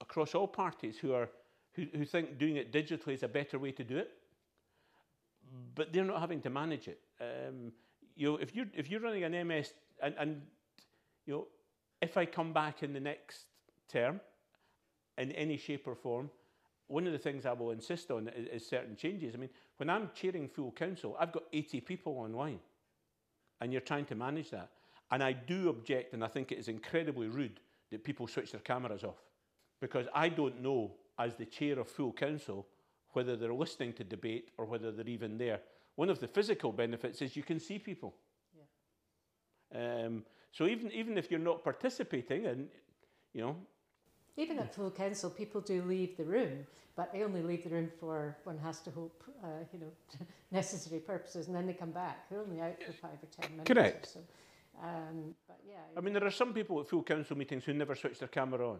across 0.00 0.34
all 0.34 0.48
parties 0.48 0.98
who 0.98 1.12
are 1.12 1.28
who, 1.74 1.86
who 1.94 2.04
think 2.04 2.38
doing 2.38 2.56
it 2.56 2.72
digitally 2.72 3.14
is 3.14 3.22
a 3.22 3.28
better 3.28 3.58
way 3.58 3.72
to 3.72 3.84
do 3.84 3.96
it, 3.96 4.10
but 5.74 5.92
they're 5.92 6.04
not 6.04 6.20
having 6.20 6.40
to 6.42 6.50
manage 6.50 6.88
it. 6.88 7.00
Um, 7.20 7.72
you 8.16 8.30
know, 8.30 8.36
if 8.36 8.54
you're 8.54 8.66
if 8.74 8.90
you're 8.90 9.00
running 9.00 9.24
an 9.24 9.46
MS 9.46 9.72
and, 10.02 10.14
and 10.18 10.42
you 11.26 11.34
know, 11.34 11.46
if 12.00 12.16
I 12.16 12.26
come 12.26 12.52
back 12.52 12.82
in 12.82 12.92
the 12.92 13.00
next 13.00 13.46
term 13.88 14.20
in 15.18 15.32
any 15.32 15.56
shape 15.56 15.86
or 15.86 15.94
form, 15.94 16.30
one 16.88 17.06
of 17.06 17.12
the 17.12 17.18
things 17.18 17.46
I 17.46 17.52
will 17.52 17.70
insist 17.70 18.10
on 18.10 18.28
is, 18.28 18.62
is, 18.62 18.68
certain 18.68 18.96
changes. 18.96 19.34
I 19.34 19.38
mean, 19.38 19.50
when 19.76 19.88
I'm 19.88 20.10
chairing 20.14 20.48
full 20.48 20.72
council, 20.72 21.16
I've 21.18 21.32
got 21.32 21.44
80 21.52 21.80
people 21.82 22.14
online, 22.18 22.58
and 23.60 23.72
you're 23.72 23.80
trying 23.80 24.06
to 24.06 24.14
manage 24.14 24.50
that. 24.50 24.70
And 25.12 25.22
I 25.22 25.32
do 25.32 25.68
object, 25.68 26.14
and 26.14 26.24
I 26.24 26.28
think 26.28 26.50
it 26.52 26.58
is 26.58 26.68
incredibly 26.68 27.28
rude 27.28 27.60
that 27.90 28.02
people 28.02 28.26
switch 28.26 28.50
their 28.50 28.62
cameras 28.62 29.04
off, 29.04 29.22
because 29.80 30.06
I 30.14 30.30
don't 30.30 30.62
know, 30.62 30.92
as 31.18 31.34
the 31.34 31.44
chair 31.44 31.78
of 31.78 31.88
full 31.88 32.12
council, 32.12 32.66
whether 33.10 33.36
they're 33.36 33.52
listening 33.52 33.92
to 33.94 34.04
debate 34.04 34.48
or 34.56 34.64
whether 34.64 34.90
they're 34.90 35.06
even 35.08 35.36
there. 35.36 35.60
One 35.96 36.08
of 36.08 36.18
the 36.18 36.26
physical 36.26 36.72
benefits 36.72 37.20
is 37.20 37.36
you 37.36 37.42
can 37.42 37.60
see 37.60 37.78
people. 37.78 38.14
Yeah. 39.70 40.06
Um, 40.06 40.24
so 40.50 40.66
even 40.66 40.90
even 40.92 41.18
if 41.18 41.30
you're 41.30 41.40
not 41.40 41.62
participating, 41.62 42.46
and 42.46 42.68
you 43.34 43.42
know, 43.42 43.56
Even 44.38 44.58
at 44.58 44.74
full 44.74 44.90
council, 44.90 45.28
people 45.28 45.60
do 45.60 45.82
leave 45.82 46.16
the 46.16 46.24
room, 46.24 46.66
but 46.96 47.12
they 47.12 47.22
only 47.22 47.42
leave 47.42 47.64
the 47.64 47.70
room 47.70 47.90
for 48.00 48.34
one 48.44 48.58
has 48.58 48.80
to 48.80 48.90
hope, 48.90 49.22
uh, 49.44 49.48
you 49.74 49.80
know, 49.80 49.92
necessary 50.50 51.00
purposes, 51.00 51.48
and 51.48 51.56
then 51.56 51.66
they 51.66 51.74
come 51.74 51.90
back. 51.90 52.30
They're 52.30 52.40
only 52.40 52.62
out 52.62 52.82
for 52.86 52.92
five 52.92 53.18
or 53.22 53.28
ten 53.40 53.50
minutes. 53.50 53.68
Correct. 53.68 54.06
Or 54.06 54.08
so. 54.08 54.20
Um, 54.82 55.34
but 55.46 55.60
yeah. 55.66 55.76
I 55.96 56.00
mean, 56.00 56.12
there 56.12 56.24
are 56.26 56.30
some 56.30 56.52
people 56.52 56.80
at 56.80 56.88
full 56.88 57.02
council 57.04 57.36
meetings 57.36 57.64
who 57.64 57.72
never 57.72 57.94
switch 57.94 58.18
their 58.18 58.28
camera 58.28 58.68
on 58.68 58.78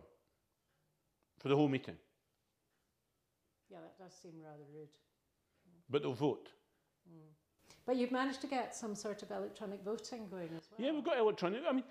for 1.38 1.48
the 1.48 1.56
whole 1.56 1.68
meeting, 1.68 1.96
yeah, 3.70 3.78
that 3.80 3.98
does 4.04 4.12
seem 4.22 4.32
rather 4.42 4.64
rude. 4.74 4.88
but 5.90 6.02
they'll 6.02 6.12
vote. 6.14 6.48
But 7.84 7.96
you've 7.96 8.12
managed 8.12 8.40
to 8.42 8.46
get 8.46 8.76
some 8.76 8.94
sort 8.94 9.22
of 9.24 9.30
electronic 9.32 9.82
voting 9.82 10.28
going 10.30 10.50
as 10.56 10.68
well. 10.70 10.78
Yeah, 10.86 10.92
we've 10.92 11.02
got 11.04 11.18
electronic. 11.18 11.62
I 11.68 11.72
mean, 11.72 11.84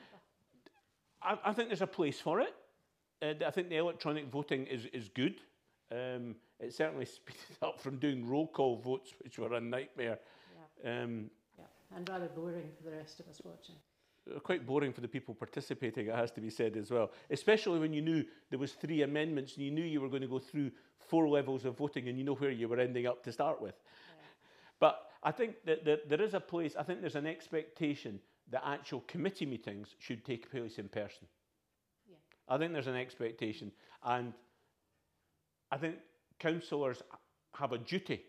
I, 1.22 1.38
I 1.44 1.53
think 1.53 1.68
there's 1.68 1.82
a 1.82 1.88
place 1.88 2.20
for 2.20 2.39
it. 2.39 2.56
Uh, 3.22 3.46
I 3.46 3.51
think 3.51 3.68
the 3.70 3.75
electronic 3.75 4.32
voting 4.32 4.65
is, 4.68 4.86
is 4.94 5.10
good. 5.10 5.41
Um, 5.91 6.36
it 6.62 6.74
certainly 6.74 7.06
speeded 7.18 7.41
up 7.62 7.82
from 7.82 7.98
doing 7.98 8.25
roll 8.25 8.48
call 8.48 8.77
votes, 8.77 9.13
which 9.22 9.38
were 9.38 9.53
a 9.53 9.60
nightmare. 9.60 10.20
Yeah, 10.86 11.03
Um, 11.03 11.30
yeah, 11.58 11.65
and 11.98 12.08
rather 12.08 12.27
boring 12.27 12.70
for 12.77 12.89
the 12.89 12.96
rest 12.96 13.20
of 13.20 13.27
us 13.27 13.41
watching. 13.44 13.75
Uh, 14.30 14.40
quite 14.40 14.66
boring 14.66 14.94
for 14.94 15.01
the 15.01 15.08
people 15.08 15.34
participating, 15.34 16.08
it 16.08 16.16
has 16.16 16.32
to 16.32 16.42
be 16.42 16.50
said 16.50 16.78
as 16.78 16.92
well. 16.92 17.12
Especially 17.30 17.80
when 17.80 17.94
you 17.94 18.01
knew 18.01 18.24
there 18.50 18.60
was 18.60 18.74
three 18.74 19.01
amendments 19.01 19.56
and 19.56 19.66
you 19.66 19.72
knew 19.72 19.84
you 19.84 20.01
were 20.01 20.10
going 20.10 20.22
to 20.22 20.28
go 20.28 20.40
through 20.40 20.72
four 21.00 21.28
levels 21.28 21.66
of 21.66 21.78
voting 21.78 22.08
and 22.08 22.18
you 22.18 22.24
know 22.24 22.36
where 22.36 22.51
you 22.51 22.68
were 22.68 22.80
ending 22.80 23.08
up 23.08 23.24
to 23.24 23.32
start 23.32 23.62
with. 23.62 23.75
But 24.80 25.12
I 25.24 25.32
think 25.32 25.56
that, 25.66 25.86
that 25.86 26.10
there 26.10 26.22
is 26.22 26.34
a 26.34 26.40
place, 26.40 26.75
I 26.78 26.84
think 26.84 27.01
there's 27.01 27.16
an 27.16 27.28
expectation 27.28 28.20
that 28.50 28.63
actual 28.66 29.01
committee 29.01 29.46
meetings 29.46 29.96
should 30.00 30.25
take 30.25 30.51
place 30.51 30.80
in 30.80 30.90
person. 30.90 31.28
Yeah. 32.10 32.16
I 32.48 32.58
think 32.58 32.74
there's 32.74 32.88
an 32.88 32.96
expectation. 32.96 33.72
And 34.04 34.34
I 35.72 35.78
think 35.78 35.96
councillors 36.40 37.01
have 37.54 37.72
a 37.72 37.78
duty 37.78 38.24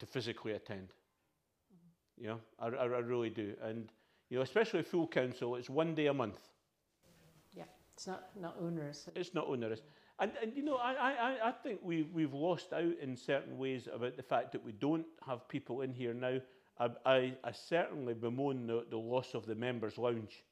to 0.00 0.06
physically 0.06 0.52
attend. 0.52 0.88
You 2.18 2.28
know, 2.28 2.40
I, 2.58 2.66
I, 2.68 2.84
I 2.84 2.98
really 2.98 3.30
do. 3.30 3.54
And, 3.62 3.88
you 4.28 4.36
know, 4.36 4.42
especially 4.42 4.82
full 4.82 5.06
council, 5.06 5.56
it's 5.56 5.70
one 5.70 5.94
day 5.94 6.06
a 6.06 6.14
month. 6.14 6.38
Yeah, 7.54 7.64
it's 7.94 8.06
not, 8.06 8.28
not 8.40 8.56
onerous. 8.60 9.08
It's 9.14 9.34
not 9.34 9.46
onerous. 9.46 9.80
And, 10.18 10.32
and 10.42 10.52
you 10.56 10.62
know, 10.64 10.76
I, 10.76 10.92
I, 10.94 11.48
I- 11.48 11.52
think 11.52 11.80
we, 11.82 12.04
we've 12.04 12.32
lost 12.34 12.72
out 12.72 12.98
in 13.00 13.16
certain 13.16 13.58
ways 13.58 13.88
about 13.92 14.16
the 14.16 14.22
fact 14.22 14.52
that 14.52 14.64
we 14.64 14.72
don't 14.72 15.06
have 15.26 15.48
people 15.48 15.82
in 15.82 15.92
here 15.92 16.14
now. 16.14 16.38
I, 16.78 16.88
I, 17.04 17.34
I 17.44 17.52
certainly 17.52 18.14
bemoan 18.14 18.66
the, 18.66 18.84
the 18.90 18.96
loss 18.96 19.34
of 19.34 19.46
the 19.46 19.54
members' 19.54 19.98
lounge. 19.98 20.44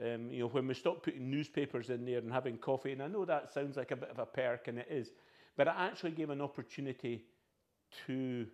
Um, 0.00 0.30
you 0.30 0.40
know, 0.40 0.48
when 0.48 0.68
we 0.68 0.74
stopped 0.74 1.02
putting 1.02 1.28
newspapers 1.30 1.90
in 1.90 2.04
there 2.04 2.18
and 2.18 2.32
having 2.32 2.56
coffee, 2.56 2.92
and 2.92 3.02
I 3.02 3.08
know 3.08 3.24
that 3.24 3.52
sounds 3.52 3.76
like 3.76 3.90
a 3.90 3.96
bit 3.96 4.10
of 4.10 4.18
a 4.20 4.26
perk, 4.26 4.68
and 4.68 4.78
it 4.78 4.86
is, 4.88 5.10
but 5.56 5.66
it 5.66 5.74
actually 5.76 6.12
gave 6.12 6.30
an 6.30 6.40
opportunity 6.40 7.24
to 8.06 8.46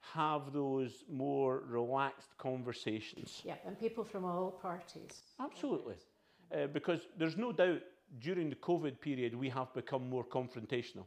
have 0.00 0.52
those 0.52 1.04
more 1.10 1.62
relaxed 1.66 2.36
conversations. 2.38 3.42
Yeah, 3.44 3.54
and 3.66 3.78
people 3.78 4.04
from 4.04 4.24
all 4.24 4.50
parties. 4.50 5.22
Absolutely. 5.38 5.94
Uh, 6.52 6.66
because 6.68 7.00
there's 7.18 7.36
no 7.36 7.52
doubt 7.52 7.80
during 8.20 8.50
the 8.50 8.56
COVID 8.56 9.00
period 9.00 9.34
we 9.34 9.48
have 9.50 9.72
become 9.74 10.08
more 10.08 10.24
confrontational. 10.24 11.06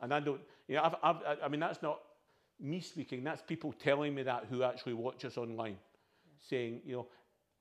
And 0.00 0.12
I 0.12 0.20
don't, 0.20 0.40
you 0.68 0.76
know, 0.76 0.82
I've, 0.82 0.94
I've, 1.02 1.22
I- 1.40 1.44
I 1.44 1.48
mean, 1.48 1.60
that's 1.60 1.82
not 1.82 2.00
me 2.58 2.80
speaking, 2.80 3.22
that's 3.22 3.42
people 3.42 3.72
telling 3.72 4.14
me 4.14 4.22
that 4.22 4.46
who 4.50 4.62
actually 4.62 4.94
watch 4.94 5.24
us 5.24 5.36
online. 5.36 5.76
Saying, 6.40 6.80
you 6.84 6.96
know, 6.96 7.06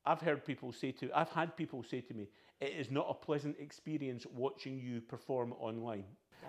I've 0.06 0.22
heard 0.22 0.46
people 0.46 0.72
say 0.72 0.92
to, 0.94 1.10
I've 1.18 1.30
had 1.32 1.56
people 1.58 1.84
say 1.84 2.02
to 2.02 2.14
me, 2.14 2.30
it 2.62 2.72
is 2.78 2.90
not 2.90 3.08
a 3.10 3.14
pleasant 3.14 3.58
experience 3.60 4.26
watching 4.34 4.80
you 4.80 5.02
perform 5.02 5.54
online. 5.60 6.06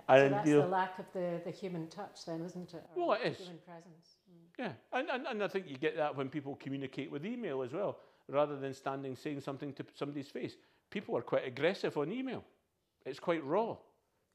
Yeah. 0.09 0.17
So 0.17 0.29
that's 0.29 0.49
you 0.49 0.57
the 0.63 0.67
lack 0.67 0.99
of 0.99 1.07
the, 1.13 1.41
the 1.45 1.51
human 1.51 1.89
touch 1.89 2.25
then, 2.27 2.43
isn't 2.43 2.75
it? 2.75 2.85
Or 2.95 3.09
Well, 3.09 3.19
it 3.21 3.33
is. 3.33 3.39
Human 3.39 3.59
presence. 3.65 4.17
Mm. 4.31 4.59
Yeah, 4.59 4.73
and, 4.93 5.11
and, 5.11 5.27
and 5.27 5.43
I 5.43 5.49
think 5.49 5.69
you 5.69 5.77
get 5.77 5.97
that 5.97 6.17
when 6.17 6.29
people 6.29 6.57
communicate 6.57 7.11
with 7.11 7.25
email 7.25 7.63
as 7.63 7.73
well, 7.73 7.99
rather 8.29 8.57
than 8.57 8.75
standing 8.75 9.17
saying 9.17 9.41
something 9.41 9.73
to 9.75 9.85
somebody's 9.95 10.29
face. 10.29 10.57
People 10.91 11.17
are 11.17 11.23
quite 11.23 11.47
aggressive 11.47 11.97
on 11.97 12.13
email. 12.13 12.45
It's 13.05 13.21
quite 13.21 13.45
raw. 13.45 13.77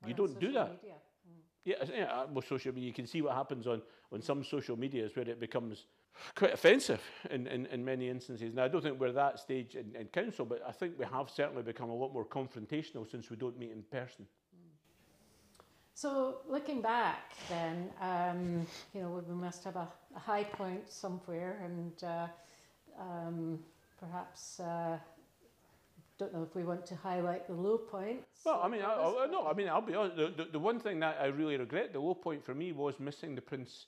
Or 0.04 0.08
you 0.08 0.14
don't 0.14 0.40
do 0.40 0.52
that. 0.54 0.72
media. 0.72 0.96
Mm. 1.28 1.42
Yeah, 1.66 1.76
yeah, 1.94 2.04
uh, 2.06 2.28
well, 2.32 2.42
social 2.42 2.74
media, 2.74 2.88
you 2.88 2.94
can 2.94 3.08
see 3.08 3.22
what 3.22 3.36
happens 3.36 3.68
on, 3.68 3.82
on 4.12 4.22
some 4.22 4.44
social 4.44 4.78
medias 4.78 5.16
where 5.16 5.28
it 5.28 5.40
becomes 5.40 5.86
quite 6.36 6.54
offensive 6.54 7.02
in, 7.30 7.48
in, 7.48 7.66
in 7.68 7.84
many 7.84 8.10
instances. 8.10 8.54
Now, 8.54 8.66
I 8.66 8.68
don't 8.68 8.82
think 8.82 9.00
we're 9.00 9.12
that 9.12 9.40
stage 9.40 9.76
in, 9.76 9.96
in 9.96 10.08
council, 10.08 10.46
but 10.46 10.62
I 10.68 10.72
think 10.72 10.98
we 10.98 11.06
have 11.06 11.30
certainly 11.30 11.64
become 11.64 11.90
a 11.90 11.96
lot 11.96 12.14
more 12.14 12.26
confrontational 12.26 13.10
since 13.10 13.30
we 13.30 13.36
don't 13.36 13.58
meet 13.58 13.72
in 13.72 13.84
person. 13.84 14.26
So 16.02 16.38
looking 16.50 16.82
back 16.82 17.34
then, 17.48 17.92
um, 18.02 18.66
you 18.92 19.02
know, 19.02 19.24
we 19.30 19.36
must 19.36 19.64
have 19.66 19.76
a, 19.76 19.88
a 20.16 20.20
high 20.20 20.44
point 20.44 20.92
somewhere 20.92 21.62
and 21.64 22.04
uh, 22.04 22.28
um, 23.00 23.60
perhaps, 24.00 24.60
uh, 24.62 24.98
don't 26.18 26.34
know 26.34 26.42
if 26.42 26.56
we 26.56 26.64
want 26.64 26.88
to 26.88 26.96
highlight 26.96 27.46
the 27.46 27.54
low 27.54 27.78
points. 27.78 28.26
Well, 28.44 28.62
I 28.64 28.68
mean, 28.68 28.82
I, 28.82 28.96
I, 28.96 29.28
no, 29.30 29.46
I 29.46 29.54
mean, 29.54 29.70
I'll 29.70 29.80
be 29.80 29.94
honest. 29.94 30.16
The, 30.16 30.34
the, 30.36 30.46
the 30.54 30.60
one 30.60 30.80
thing 30.80 31.00
that 31.02 31.18
I 31.22 31.28
really 31.28 31.56
regret, 31.56 31.94
the 31.94 32.00
low 32.00 32.16
point 32.16 32.44
for 32.44 32.56
me, 32.56 32.72
was 32.72 33.00
missing 33.00 33.36
the 33.36 33.42
Prince 33.42 33.86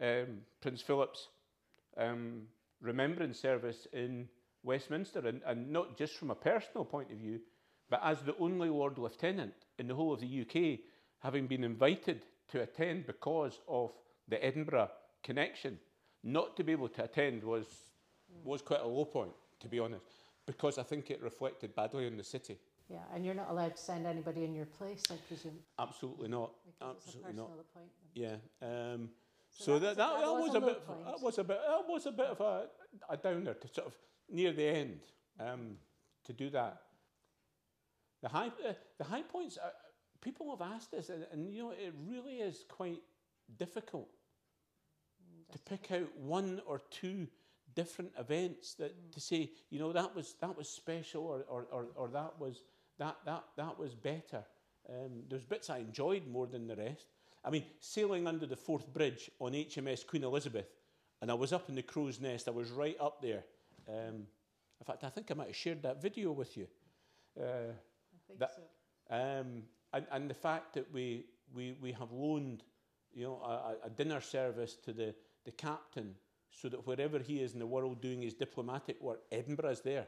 um, 0.00 0.42
Prince 0.60 0.80
Philip's 0.80 1.26
um, 1.96 2.42
remembrance 2.80 3.36
service 3.40 3.88
in 3.92 4.28
Westminster, 4.62 5.26
and, 5.26 5.40
and 5.44 5.72
not 5.72 5.98
just 5.98 6.18
from 6.18 6.30
a 6.30 6.36
personal 6.36 6.84
point 6.84 7.10
of 7.10 7.18
view, 7.18 7.40
but 7.90 8.00
as 8.04 8.20
the 8.20 8.36
only 8.38 8.68
Lord 8.68 8.96
Lieutenant 8.96 9.54
in 9.80 9.88
the 9.88 9.94
whole 9.96 10.12
of 10.12 10.20
the 10.20 10.42
UK, 10.42 10.78
having 11.20 11.46
been 11.46 11.64
invited 11.64 12.22
to 12.48 12.62
attend 12.62 13.06
because 13.06 13.60
of 13.68 13.92
the 14.28 14.42
Edinburgh 14.44 14.90
connection, 15.22 15.78
not 16.22 16.56
to 16.56 16.64
be 16.64 16.72
able 16.72 16.88
to 16.88 17.04
attend 17.04 17.42
was 17.44 17.66
was 18.44 18.60
quite 18.62 18.80
a 18.80 18.86
low 18.86 19.06
point, 19.06 19.32
to 19.60 19.68
be 19.68 19.78
honest, 19.78 20.04
because 20.46 20.76
I 20.78 20.82
think 20.82 21.10
it 21.10 21.22
reflected 21.22 21.74
badly 21.74 22.06
on 22.06 22.16
the 22.18 22.24
city. 22.24 22.58
Yeah, 22.90 22.98
and 23.14 23.24
you're 23.24 23.34
not 23.34 23.50
allowed 23.50 23.76
to 23.76 23.82
send 23.82 24.06
anybody 24.06 24.44
in 24.44 24.54
your 24.54 24.66
place, 24.66 25.02
I 25.10 25.16
presume, 25.28 25.58
Absolutely 25.78 26.28
not. 26.28 26.50
because 26.64 26.96
it's 26.96 27.14
a 27.14 27.18
Absolutely 27.18 27.22
personal 27.32 27.48
not. 27.48 27.58
appointment. 27.60 27.92
Yeah. 28.14 28.36
Um, 28.62 29.10
So 29.50 29.64
so, 29.64 29.78
that 29.78 29.96
that, 29.96 30.12
was 30.18 30.20
that, 30.20 30.22
a- 30.22 30.26
that, 30.26 30.26
that 30.26 30.34
was, 30.34 30.42
was 30.42 30.54
a 30.54 30.58
a 30.58 30.66
bit. 30.66 30.86
point. 30.86 31.04
That 31.06 31.20
was 31.22 31.38
a 31.38 31.44
bit. 31.44 31.60
That 31.66 31.88
was 31.88 32.06
a 32.06 32.12
bit 32.12 32.26
of 32.26 32.40
a, 32.40 32.66
a 33.08 33.16
downer 33.16 33.54
to 33.54 33.68
sort 33.68 33.86
of 33.86 33.94
near 34.30 34.52
the 34.52 34.64
end 34.66 35.00
um, 35.40 35.76
to 36.24 36.32
do 36.34 36.50
that. 36.50 36.82
The 38.22 38.28
high 38.28 38.48
uh, 38.48 38.72
the 38.98 39.04
high 39.04 39.22
points. 39.22 39.56
Uh, 39.58 39.70
people 40.20 40.50
have 40.56 40.72
asked 40.74 40.94
us, 40.94 41.08
and, 41.08 41.26
and 41.32 41.52
you 41.52 41.62
know 41.62 41.70
it 41.70 41.94
really 42.08 42.36
is 42.36 42.64
quite 42.68 43.02
difficult 43.58 44.08
to 45.52 45.58
pick 45.60 45.90
out 45.92 46.08
one 46.18 46.60
or 46.66 46.80
two 46.90 47.26
different 47.74 48.10
events 48.18 48.74
that 48.74 49.12
to 49.12 49.20
say 49.20 49.50
you 49.70 49.78
know 49.78 49.92
that 49.92 50.14
was 50.14 50.34
that 50.40 50.56
was 50.56 50.68
special 50.68 51.24
or 51.24 51.44
or, 51.48 51.66
or, 51.70 51.86
or 51.94 52.08
that 52.08 52.38
was 52.38 52.62
that 52.98 53.16
that 53.24 53.44
that 53.56 53.78
was 53.78 53.94
better. 53.94 54.44
Um, 54.88 55.22
there's 55.28 55.44
bits 55.44 55.68
I 55.70 55.78
enjoyed 55.78 56.26
more 56.26 56.46
than 56.46 56.66
the 56.66 56.76
rest. 56.76 57.06
I 57.44 57.50
mean, 57.50 57.64
sailing 57.80 58.26
under 58.26 58.46
the 58.46 58.56
Forth 58.56 58.92
Bridge 58.92 59.30
on 59.38 59.52
HMS 59.52 60.06
Queen 60.06 60.24
Elizabeth, 60.24 60.66
and 61.20 61.30
I 61.30 61.34
was 61.34 61.52
up 61.52 61.68
in 61.68 61.74
the 61.74 61.82
crow's 61.82 62.20
nest. 62.20 62.48
I 62.48 62.52
was 62.52 62.70
right 62.70 62.96
up 62.98 63.20
there. 63.22 63.44
Um, 63.88 64.26
in 64.80 64.84
fact, 64.86 65.04
I 65.04 65.08
think 65.08 65.30
I 65.30 65.34
might 65.34 65.48
have 65.48 65.56
shared 65.56 65.82
that 65.82 66.00
video 66.02 66.32
with 66.32 66.56
you. 66.56 66.66
Uh, 67.38 67.42
I 67.44 68.18
think 68.26 68.38
That- 68.38 68.54
so. 68.54 69.14
um, 69.14 69.62
and, 69.92 70.06
and 70.10 70.28
the 70.30 70.34
fact 70.34 70.74
that 70.74 70.92
we, 70.92 71.24
we, 71.54 71.76
we 71.80 71.92
have 71.92 72.12
loaned 72.12 72.62
you 73.14 73.24
know, 73.24 73.40
a, 73.42 73.86
a- 73.86 73.90
dinner 73.90 74.20
service 74.20 74.74
to 74.76 74.92
the, 74.92 75.14
the 75.44 75.50
captain 75.52 76.14
so 76.50 76.68
that 76.68 76.86
wherever 76.86 77.18
he 77.18 77.40
is 77.40 77.52
in 77.52 77.58
the 77.58 77.66
world 77.66 78.00
doing 78.00 78.22
his 78.22 78.34
diplomatic 78.34 79.00
work, 79.00 79.20
Edinburgh 79.32 79.70
is 79.70 79.80
there. 79.80 80.06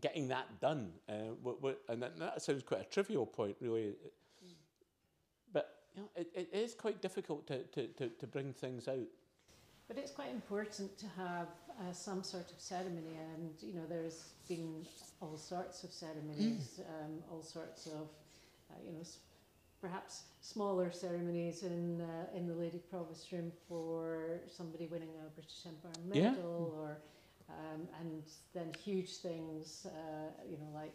Getting 0.00 0.28
that 0.28 0.60
done. 0.60 0.90
Uh, 1.08 1.70
and 1.88 2.02
that, 2.02 2.18
that 2.18 2.42
sounds 2.42 2.62
quite 2.62 2.82
a 2.82 2.84
trivial 2.84 3.26
point, 3.26 3.56
really. 3.60 3.94
But 5.52 5.70
you 5.94 6.02
know, 6.02 6.08
it, 6.14 6.28
it 6.34 6.48
is 6.52 6.74
quite 6.74 7.00
difficult 7.00 7.46
to, 7.46 7.62
to, 7.64 7.86
to, 7.88 8.08
to 8.08 8.26
bring 8.26 8.52
things 8.52 8.86
out. 8.86 9.08
But 9.88 9.96
it's 9.96 10.12
quite 10.12 10.30
important 10.30 10.98
to 10.98 11.06
have 11.16 11.48
uh, 11.80 11.92
some 11.92 12.22
sort 12.22 12.52
of 12.52 12.60
ceremony, 12.60 13.16
and 13.34 13.54
you 13.62 13.72
know, 13.72 13.86
there's 13.88 14.34
been 14.46 14.86
all 15.22 15.38
sorts 15.38 15.82
of 15.82 15.90
ceremonies, 15.90 16.80
um, 16.80 17.22
all 17.32 17.42
sorts 17.42 17.86
of, 17.86 18.08
you 18.84 18.92
know, 18.92 19.02
perhaps 19.80 20.24
smaller 20.40 20.90
ceremonies 20.90 21.62
in 21.62 22.00
uh, 22.00 22.36
in 22.36 22.46
the 22.46 22.54
Lady 22.54 22.78
Provost 22.90 23.30
room 23.32 23.52
for 23.68 24.40
somebody 24.48 24.86
winning 24.86 25.10
a 25.26 25.30
British 25.30 25.66
Empire 25.66 25.92
Yeah. 26.12 26.30
medal, 26.30 26.74
or 26.76 26.98
um, 27.48 27.88
and 28.00 28.22
then 28.54 28.72
huge 28.84 29.16
things, 29.18 29.86
uh, 29.86 30.42
you 30.48 30.58
know, 30.58 30.70
like 30.74 30.94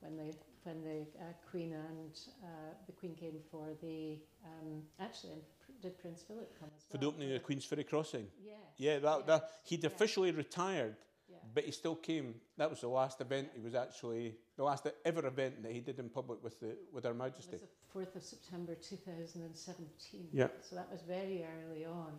when 0.00 0.16
the 0.16 0.34
when 0.64 0.82
the 0.82 1.00
uh, 1.20 1.32
Queen 1.50 1.72
and 1.72 2.18
uh, 2.44 2.46
the 2.86 2.92
Queen 2.92 3.14
came 3.14 3.38
for 3.50 3.68
the 3.82 4.18
um, 4.44 4.82
actually, 5.00 5.42
did 5.82 5.98
Prince 6.00 6.22
Philip 6.22 6.58
come 6.58 6.70
as 6.76 6.84
For 6.84 6.96
well? 6.98 7.00
the 7.00 7.06
opening 7.08 7.36
of 7.36 7.42
Queensferry 7.42 7.86
Crossing. 7.88 8.26
Yes. 8.44 8.56
Yeah, 8.78 8.98
that, 9.00 9.26
that, 9.26 9.50
he'd 9.64 9.82
yeah. 9.82 9.88
officially 9.88 10.30
retired 10.30 10.96
Yeah. 10.96 11.11
But 11.54 11.64
he 11.64 11.70
still 11.72 11.96
came. 11.96 12.34
That 12.56 12.70
was 12.70 12.80
the 12.80 12.88
last 12.88 13.20
event 13.20 13.48
he 13.54 13.60
was 13.60 13.74
actually 13.74 14.34
the 14.56 14.64
last 14.64 14.86
ever 15.04 15.26
event 15.26 15.62
that 15.62 15.72
he 15.72 15.80
did 15.80 15.98
in 15.98 16.08
public 16.08 16.42
with 16.42 16.60
the 16.60 16.76
with 16.92 17.04
Her 17.04 17.10
It 17.10 17.16
Majesty. 17.16 17.52
was 17.52 17.62
the 17.62 17.68
fourth 17.92 18.14
of 18.16 18.22
September 18.22 18.74
two 18.74 18.96
thousand 18.96 19.42
and 19.42 19.56
seventeen. 19.56 20.28
Yeah. 20.32 20.48
So 20.60 20.76
that 20.76 20.88
was 20.90 21.02
very 21.02 21.44
early 21.44 21.84
on, 21.84 22.12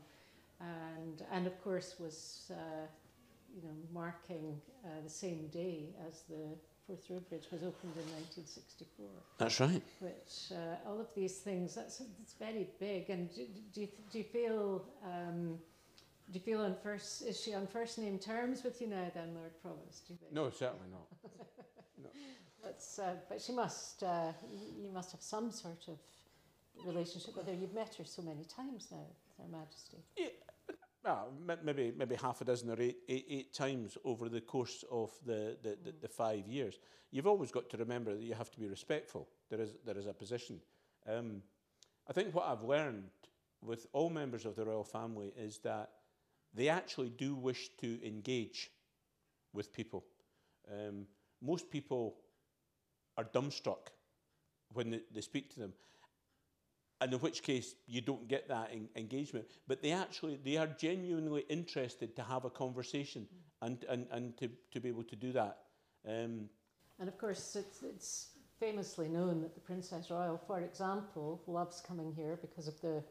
and 0.60 1.24
and 1.32 1.48
of 1.48 1.62
course 1.63 1.96
was 2.00 2.51
uh, 2.51 2.86
you 3.56 3.62
know 3.63 3.75
marking 3.94 4.60
uh, 4.86 4.89
the 5.03 5.10
same 5.10 5.48
day 5.48 5.89
as 6.08 6.24
the 6.30 6.56
Forth 6.88 7.06
Road 7.10 7.27
Bridge 7.30 7.46
was 7.51 7.63
opened 7.63 7.94
in 7.96 8.13
nineteen 8.13 8.46
sixty 8.46 8.86
four. 8.98 9.10
That's 9.38 9.60
right. 9.60 9.82
which 10.00 10.51
uh, 10.51 10.89
all 10.89 11.00
of 11.00 11.08
these 11.15 11.38
things 11.39 11.75
that's 11.75 12.01
it's 12.22 12.34
very 12.34 12.68
big 12.80 13.10
and 13.10 13.34
do, 13.34 13.46
do, 13.74 13.82
you, 13.82 13.88
do 14.12 14.18
you 14.18 14.24
feel 14.25 14.84
um, 15.06 15.58
do 16.33 16.39
you 16.39 16.43
feel 16.43 16.61
on 16.61 16.75
first 16.81 17.21
is 17.21 17.39
she 17.39 17.53
on 17.53 17.67
first 17.67 17.99
name 17.99 18.17
terms 18.17 18.63
with 18.63 18.81
you 18.81 18.87
now 18.87 19.11
then 19.13 19.35
Lord 19.35 19.51
Provost 19.61 20.07
do 20.07 20.13
you 20.13 20.19
think 20.19 20.33
No, 20.33 20.49
certainly 20.49 20.87
not. 20.91 21.07
that's, 22.63 22.97
uh, 22.99 23.15
but 23.29 23.39
she 23.39 23.51
must 23.53 24.01
uh, 24.03 24.31
you, 24.51 24.85
you 24.87 24.91
must 24.91 25.11
have 25.11 25.21
some 25.21 25.51
sort 25.51 25.87
of 25.87 25.99
relationship 26.85 27.37
with 27.37 27.45
her 27.45 27.53
you've 27.53 27.73
met 27.73 27.93
her 27.95 28.03
so 28.03 28.23
many 28.23 28.43
times 28.45 28.87
now 28.91 29.05
with 29.07 29.37
Her 29.37 29.57
Majesty 29.57 29.97
Well, 31.03 31.33
m- 31.47 31.59
maybe 31.63 31.93
maybe 31.95 32.15
half 32.15 32.41
a 32.41 32.45
dozen 32.45 32.69
or 32.71 32.81
eight, 32.81 32.97
eight, 33.09 33.25
eight 33.29 33.53
times 33.53 33.97
over 34.03 34.27
the 34.27 34.41
course 34.41 34.83
of 34.89 35.11
the, 35.25 35.57
the, 35.61 35.77
the, 35.83 35.93
the 36.01 36.07
five 36.07 36.47
years. 36.47 36.79
You've 37.11 37.27
always 37.27 37.51
got 37.51 37.69
to 37.69 37.77
remember 37.77 38.15
that 38.15 38.23
you 38.23 38.33
have 38.33 38.49
to 38.51 38.59
be 38.59 38.67
respectful. 38.67 39.27
There 39.49 39.61
is 39.61 39.75
there 39.85 39.97
is 39.97 40.07
a 40.07 40.13
position. 40.13 40.61
Um, 41.07 41.43
I 42.09 42.13
think 42.13 42.33
what 42.33 42.45
I've 42.47 42.63
learned 42.63 43.09
with 43.61 43.87
all 43.93 44.09
members 44.09 44.45
of 44.45 44.55
the 44.55 44.65
royal 44.65 44.83
family 44.83 45.33
is 45.37 45.59
that 45.59 45.89
they 46.53 46.69
actually 46.69 47.10
do 47.10 47.36
wish 47.36 47.69
to 47.79 48.05
engage 48.05 48.72
with 49.53 49.74
people. 49.74 50.03
Um, 50.72 51.05
most 51.41 51.69
people 51.69 52.15
are 53.17 53.24
dumbstruck 53.24 53.89
when 54.74 54.89
they, 54.89 55.01
they 55.13 55.22
speak 55.22 55.53
to 55.53 55.60
them. 55.60 55.74
And 57.01 57.12
in 57.13 57.19
which 57.19 57.43
case 57.43 57.75
you 57.86 58.01
don't 58.01 58.27
get 58.27 58.48
that 58.48 58.69
en- 58.72 58.88
engagement. 58.95 59.45
But 59.67 59.81
they 59.81 59.91
actually 59.91 60.39
they 60.43 60.57
are 60.57 60.67
genuinely 60.67 61.43
interested 61.50 62.15
to 62.15 62.24
have 62.24 62.45
a 62.45 62.50
conversation 62.50 63.27
and, 63.62 63.83
and, 63.89 64.07
and 64.12 64.38
to, 64.38 64.50
to 64.72 64.79
be 64.79 64.89
able 64.89 65.03
to 65.03 65.15
do 65.15 65.31
that. 65.33 65.57
Um, 66.07 66.50
and 67.00 67.10
of 67.10 67.17
course 67.17 67.55
it's, 67.55 67.83
it's 67.83 68.29
famously 68.60 69.10
known 69.10 69.41
that 69.41 69.53
the 69.53 69.60
Princess 69.60 70.10
Royal 70.10 70.38
for 70.48 70.62
example 70.62 71.41
loves 71.48 71.81
coming 71.81 72.13
here 72.15 72.38
because 72.41 72.67
of 72.67 72.79
the 72.81 73.03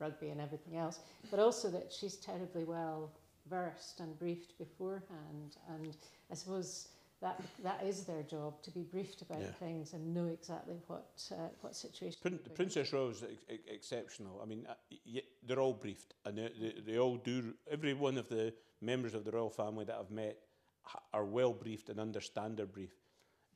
rugby 0.00 0.28
and 0.30 0.40
everything 0.40 0.76
else 0.76 1.00
but 1.30 1.38
also 1.40 1.70
that 1.70 1.92
she's 1.92 2.16
terribly 2.16 2.64
well 2.64 3.10
versed 3.50 4.00
and 4.00 4.18
briefed 4.18 4.56
beforehand. 4.58 5.56
And 5.68 5.94
I 6.30 6.34
suppose 6.34 6.88
that 7.20 7.40
that 7.62 7.82
is 7.82 8.04
their 8.04 8.22
job 8.22 8.62
to 8.62 8.70
be 8.70 8.82
briefed 8.82 9.20
about 9.22 9.40
Yeah. 9.40 9.50
things 9.52 9.92
and 9.92 10.14
know 10.14 10.26
exactly 10.26 10.76
what 10.86 11.22
uh, 11.30 11.48
what 11.60 11.76
situation 11.76 12.18
Prin- 12.22 12.38
Princess 12.54 12.92
Royal 12.92 13.10
is 13.10 13.22
ex- 13.22 13.44
ex- 13.50 13.62
exceptional. 13.68 14.40
I 14.42 14.46
mean 14.46 14.66
uh, 14.66 14.74
y- 15.06 15.22
they're 15.46 15.60
all 15.60 15.74
briefed 15.74 16.14
and 16.24 16.38
they, 16.38 16.50
they, 16.58 16.74
they 16.92 16.98
all 16.98 17.16
do 17.18 17.54
every 17.70 17.92
one 17.94 18.16
of 18.18 18.28
the 18.28 18.54
members 18.80 19.12
of 19.14 19.24
the 19.24 19.30
royal 19.30 19.50
family 19.50 19.84
that 19.84 19.96
I've 20.00 20.10
met 20.10 20.38
ha- 20.82 21.02
are 21.12 21.24
well 21.24 21.52
briefed 21.52 21.88
and 21.90 22.00
understand 22.00 22.56
their 22.56 22.66
brief. 22.66 22.94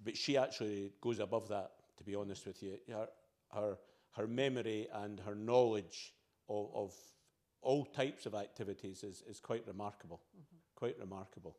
But 0.05 0.17
she 0.17 0.37
actually 0.37 0.93
goes 1.01 1.19
above 1.19 1.49
that 1.49 1.71
to 1.97 2.05
be 2.05 2.15
honest 2.15 2.47
with 2.47 2.63
you. 2.63 2.79
Her 2.93 3.09
her, 3.55 3.79
her 4.13 4.27
memory 4.27 4.87
and 4.93 5.19
her 5.21 5.35
knowledge 5.35 6.13
of, 6.49 6.71
of 6.75 6.95
all 7.63 7.85
types 7.85 8.27
of 8.27 8.35
activities 8.35 9.03
is, 9.05 9.23
is 9.29 9.41
quite 9.41 9.67
remarkable 9.67 10.21
quite 10.75 10.99
remarkable 10.99 11.57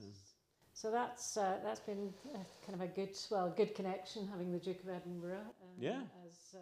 Yes. 0.00 0.34
So 0.74 0.90
that's 0.92 1.36
uh, 1.36 1.58
that's 1.64 1.80
been 1.80 2.12
uh, 2.34 2.38
kind 2.64 2.74
of 2.74 2.82
a 2.82 2.86
good 2.88 3.16
well 3.30 3.52
good 3.56 3.74
connection 3.74 4.28
having 4.28 4.52
the 4.52 4.58
Duke 4.58 4.82
of 4.84 4.90
Edinburgh 4.90 5.38
um, 5.62 5.68
Yeah. 5.80 6.00
as 6.26 6.54
uh, 6.54 6.58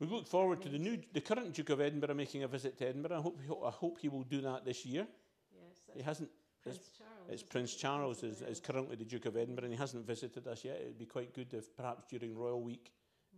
we 0.00 0.06
look 0.08 0.26
forward 0.26 0.62
to 0.62 0.68
the 0.68 0.78
new 0.78 0.98
the 1.12 1.20
current 1.20 1.52
Duke 1.54 1.70
of 1.70 1.80
Edinburgh 1.80 2.14
making 2.14 2.42
a 2.44 2.48
visit 2.48 2.76
to 2.78 2.88
Edinburgh 2.88 3.18
I 3.18 3.22
hope, 3.22 3.38
I 3.66 3.70
hope 3.70 3.98
he 4.00 4.08
will 4.08 4.24
do 4.24 4.40
that 4.40 4.64
this 4.64 4.84
year 4.86 5.06
yes 5.54 5.96
he 5.96 6.02
hasn't 6.02 6.30
Prince 6.62 6.90
Charles 6.98 7.30
It's 7.32 7.42
Prince? 7.42 7.74
Charles 7.74 8.22
is, 8.24 8.42
is 8.42 8.58
currently 8.60 8.96
the 8.96 9.04
Duke 9.04 9.26
of 9.26 9.36
Edinburgh 9.36 9.64
and 9.64 9.72
he 9.72 9.78
hasn't 9.78 10.04
visited 10.06 10.46
us 10.48 10.64
yet. 10.64 10.76
It 10.80 10.86
would 10.86 10.98
be 10.98 11.06
quite 11.06 11.32
good 11.32 11.52
if 11.54 11.76
perhaps 11.76 12.06
during 12.10 12.34
Royal 12.34 12.60
Week 12.60 12.90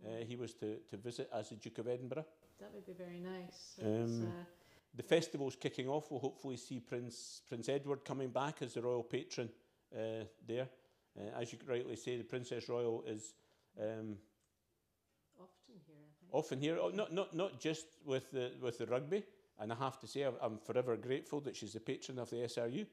uh, 0.05 0.23
he 0.25 0.35
was 0.35 0.53
to, 0.55 0.77
to 0.89 0.97
visit 0.97 1.29
as 1.33 1.49
the 1.49 1.55
Duke 1.55 1.77
of 1.77 1.87
Edinburgh. 1.87 2.25
That 2.59 2.73
would 2.73 2.85
be 2.85 2.93
very 2.93 3.19
nice. 3.19 3.79
Um, 3.83 4.27
uh, 4.27 4.43
The 4.95 5.03
festival's 5.03 5.55
kicking 5.55 5.87
off. 5.87 6.11
We'll 6.11 6.19
hopefully 6.19 6.57
see 6.57 6.79
Prince 6.79 7.41
Prince 7.47 7.69
Edward 7.69 8.03
coming 8.03 8.29
back 8.29 8.61
as 8.61 8.73
the 8.73 8.81
royal 8.81 9.03
patron 9.03 9.49
uh, 9.95 10.25
there. 10.47 10.67
Uh, 11.17 11.41
as 11.41 11.51
you 11.53 11.59
rightly 11.67 11.95
say, 11.95 12.17
the 12.17 12.23
Princess 12.23 12.69
Royal 12.69 13.03
is 13.07 13.33
um, 13.79 14.17
often 15.39 15.79
here, 15.87 15.95
I 15.97 16.11
think. 16.19 16.31
often 16.31 16.59
here, 16.61 16.77
oh, 16.81 16.89
not, 16.89 17.11
not, 17.13 17.35
not 17.35 17.59
just 17.59 17.85
with 18.05 18.29
the, 18.31 18.51
with 18.61 18.77
the 18.77 18.85
rugby. 18.85 19.23
And 19.59 19.71
I 19.73 19.75
have 19.75 19.99
to 19.99 20.07
say, 20.07 20.23
I'm- 20.23 20.37
I'm 20.41 20.57
forever 20.57 20.95
grateful 20.97 21.41
that 21.41 21.55
she's 21.55 21.73
the 21.73 21.79
patron 21.79 22.19
of 22.19 22.29
the 22.29 22.37
SRU, 22.37 22.85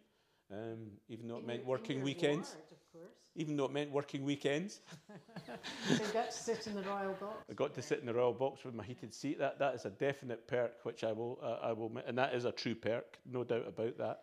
um, 0.50 0.90
even 1.08 1.28
though 1.28 1.38
it 1.38 1.46
meant 1.46 1.64
working 1.64 2.02
weekends. 2.02 2.54
ward, 2.54 2.78
course. 3.00 3.16
Even 3.34 3.56
though 3.56 3.66
it 3.66 3.72
meant 3.72 3.90
working 3.90 4.24
weekends. 4.24 4.80
so 5.46 5.52
you 5.92 6.12
got 6.12 6.30
to 6.30 6.36
sit 6.36 6.66
in 6.66 6.74
the 6.74 6.82
royal 6.82 7.12
box. 7.14 7.44
I 7.50 7.54
got 7.54 7.74
to 7.74 7.82
sit 7.82 8.00
in 8.00 8.06
the 8.06 8.14
royal 8.14 8.32
box 8.32 8.64
with 8.64 8.74
my 8.74 8.84
heated 8.84 9.12
seat. 9.12 9.38
That 9.38 9.58
that 9.58 9.74
is 9.74 9.84
a 9.84 9.90
definite 9.90 10.46
perk, 10.46 10.84
which 10.84 11.04
I 11.04 11.12
will 11.12 11.38
uh, 11.42 11.66
I 11.66 11.72
will, 11.72 11.92
and 12.06 12.16
that 12.18 12.34
is 12.34 12.44
a 12.44 12.52
true 12.52 12.74
perk, 12.74 13.18
no 13.30 13.44
doubt 13.44 13.66
about 13.68 13.98
that. 13.98 14.22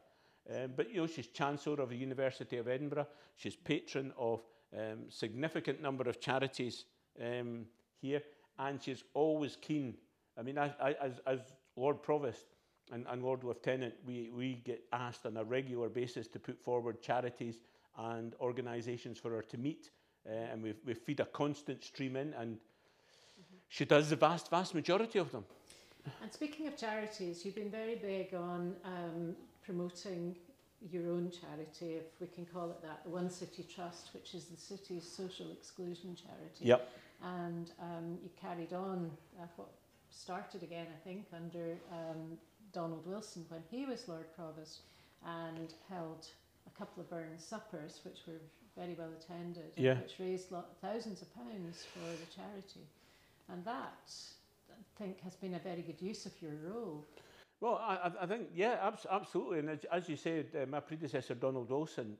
Um, 0.49 0.71
but 0.75 0.89
you 0.89 0.97
know, 0.97 1.07
she's 1.07 1.27
chancellor 1.27 1.81
of 1.81 1.89
the 1.89 1.95
University 1.95 2.57
of 2.57 2.67
Edinburgh. 2.67 3.07
She's 3.35 3.55
patron 3.55 4.11
of 4.17 4.41
um, 4.77 5.05
significant 5.09 5.81
number 5.81 6.09
of 6.09 6.19
charities 6.19 6.85
um, 7.21 7.65
here, 8.01 8.21
and 8.59 8.81
she's 8.81 9.03
always 9.13 9.57
keen. 9.61 9.95
I 10.37 10.41
mean, 10.41 10.57
I, 10.57 10.73
I, 10.81 10.95
as 11.01 11.19
as 11.25 11.39
Lord 11.75 12.01
Provost 12.01 12.45
and, 12.91 13.05
and 13.09 13.23
Lord 13.23 13.43
Lieutenant, 13.43 13.93
we 14.05 14.29
we 14.35 14.55
get 14.65 14.83
asked 14.91 15.25
on 15.25 15.37
a 15.37 15.43
regular 15.43 15.89
basis 15.89 16.27
to 16.29 16.39
put 16.39 16.59
forward 16.59 17.01
charities 17.01 17.59
and 17.97 18.35
organisations 18.39 19.19
for 19.19 19.31
her 19.31 19.41
to 19.41 19.57
meet, 19.57 19.91
uh, 20.25 20.31
and 20.31 20.63
we 20.63 20.73
we 20.85 20.93
feed 20.93 21.19
a 21.19 21.25
constant 21.25 21.83
stream 21.83 22.15
in 22.15 22.33
and. 22.33 22.57
She 23.69 23.85
does 23.85 24.11
the 24.11 24.15
vast, 24.15 24.51
vast 24.51 24.75
majority 24.75 25.17
of 25.17 25.31
them. 25.31 25.45
And 26.21 26.31
speaking 26.31 26.67
of 26.67 26.77
charities, 26.77 27.43
you've 27.43 27.55
been 27.55 27.71
very 27.71 27.95
big 27.95 28.35
on 28.35 28.75
um, 28.85 29.35
promoting 29.65 30.35
your 30.91 31.09
own 31.09 31.31
charity, 31.31 31.95
if 31.95 32.19
we 32.19 32.27
can 32.27 32.45
call 32.45 32.69
it 32.69 32.81
that, 32.81 33.03
the 33.03 33.09
One 33.09 33.29
City 33.29 33.65
Trust, 33.73 34.09
which 34.13 34.35
is 34.35 34.45
the 34.45 34.57
city's 34.57 35.09
social 35.09 35.51
exclusion 35.51 36.15
charity. 36.15 36.65
Yep. 36.65 36.91
And 37.23 37.71
um, 37.81 38.17
you 38.21 38.29
carried 38.39 38.73
on 38.73 39.09
uh, 39.41 39.45
what 39.55 39.69
started 40.11 40.61
again, 40.61 40.87
I 40.93 41.07
think, 41.07 41.25
under 41.33 41.77
um, 41.91 42.37
Donald 42.73 43.07
Wilson 43.07 43.45
when 43.49 43.63
he 43.71 43.85
was 43.85 44.07
Lord 44.07 44.25
Provost 44.35 44.81
and 45.25 45.73
held 45.89 46.27
a 46.73 46.77
couple 46.79 47.01
of 47.01 47.09
Burns 47.09 47.43
suppers, 47.43 47.99
which 48.03 48.19
were 48.27 48.41
very 48.75 48.95
well 48.95 49.11
attended, 49.19 49.71
Yeah. 49.75 49.99
which 50.01 50.15
raised 50.19 50.49
thousands 50.81 51.21
of 51.21 51.33
pounds 51.35 51.85
for 51.93 51.99
the 51.99 52.25
charity. 52.35 52.87
And 53.49 53.63
that, 53.65 54.11
I 54.71 54.75
think, 54.97 55.21
has 55.21 55.35
been 55.35 55.53
a 55.55 55.59
very 55.59 55.81
good 55.81 56.01
use 56.01 56.25
of 56.25 56.33
your 56.41 56.53
role. 56.67 57.05
Well, 57.59 57.75
I, 57.75 58.11
I- 58.21 58.25
think, 58.25 58.49
yeah, 58.53 58.77
abs- 58.81 59.05
absolutely. 59.09 59.59
And 59.59 59.69
as, 59.69 59.85
as 59.91 60.09
you 60.09 60.15
said, 60.17 60.47
uh, 60.61 60.65
my 60.65 60.79
predecessor, 60.79 61.35
Donald 61.35 61.69
Wilson, 61.69 62.17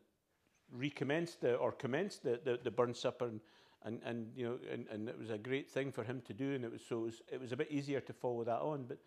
recommenced 0.71 1.41
the, 1.41 1.55
or 1.55 1.71
commenced 1.71 2.23
the, 2.23 2.39
the, 2.43 2.59
the 2.63 2.71
Burns 2.71 2.99
Supper, 2.99 3.25
and, 3.27 3.39
and, 3.83 4.01
and 4.05 4.31
you 4.35 4.45
know, 4.45 4.59
and, 4.71 4.85
and 4.89 5.09
it 5.09 5.17
was 5.19 5.29
a 5.29 5.37
great 5.37 5.69
thing 5.69 5.91
for 5.91 6.03
him 6.03 6.21
to 6.27 6.33
do, 6.33 6.53
and 6.53 6.63
it 6.63 6.71
was 6.71 6.81
so 6.87 6.99
it 6.99 7.05
was, 7.05 7.21
it 7.33 7.41
was 7.41 7.51
a 7.51 7.57
bit 7.57 7.71
easier 7.71 7.99
to 8.01 8.13
follow 8.13 8.43
that 8.43 8.59
on. 8.61 8.85
But 8.87 8.97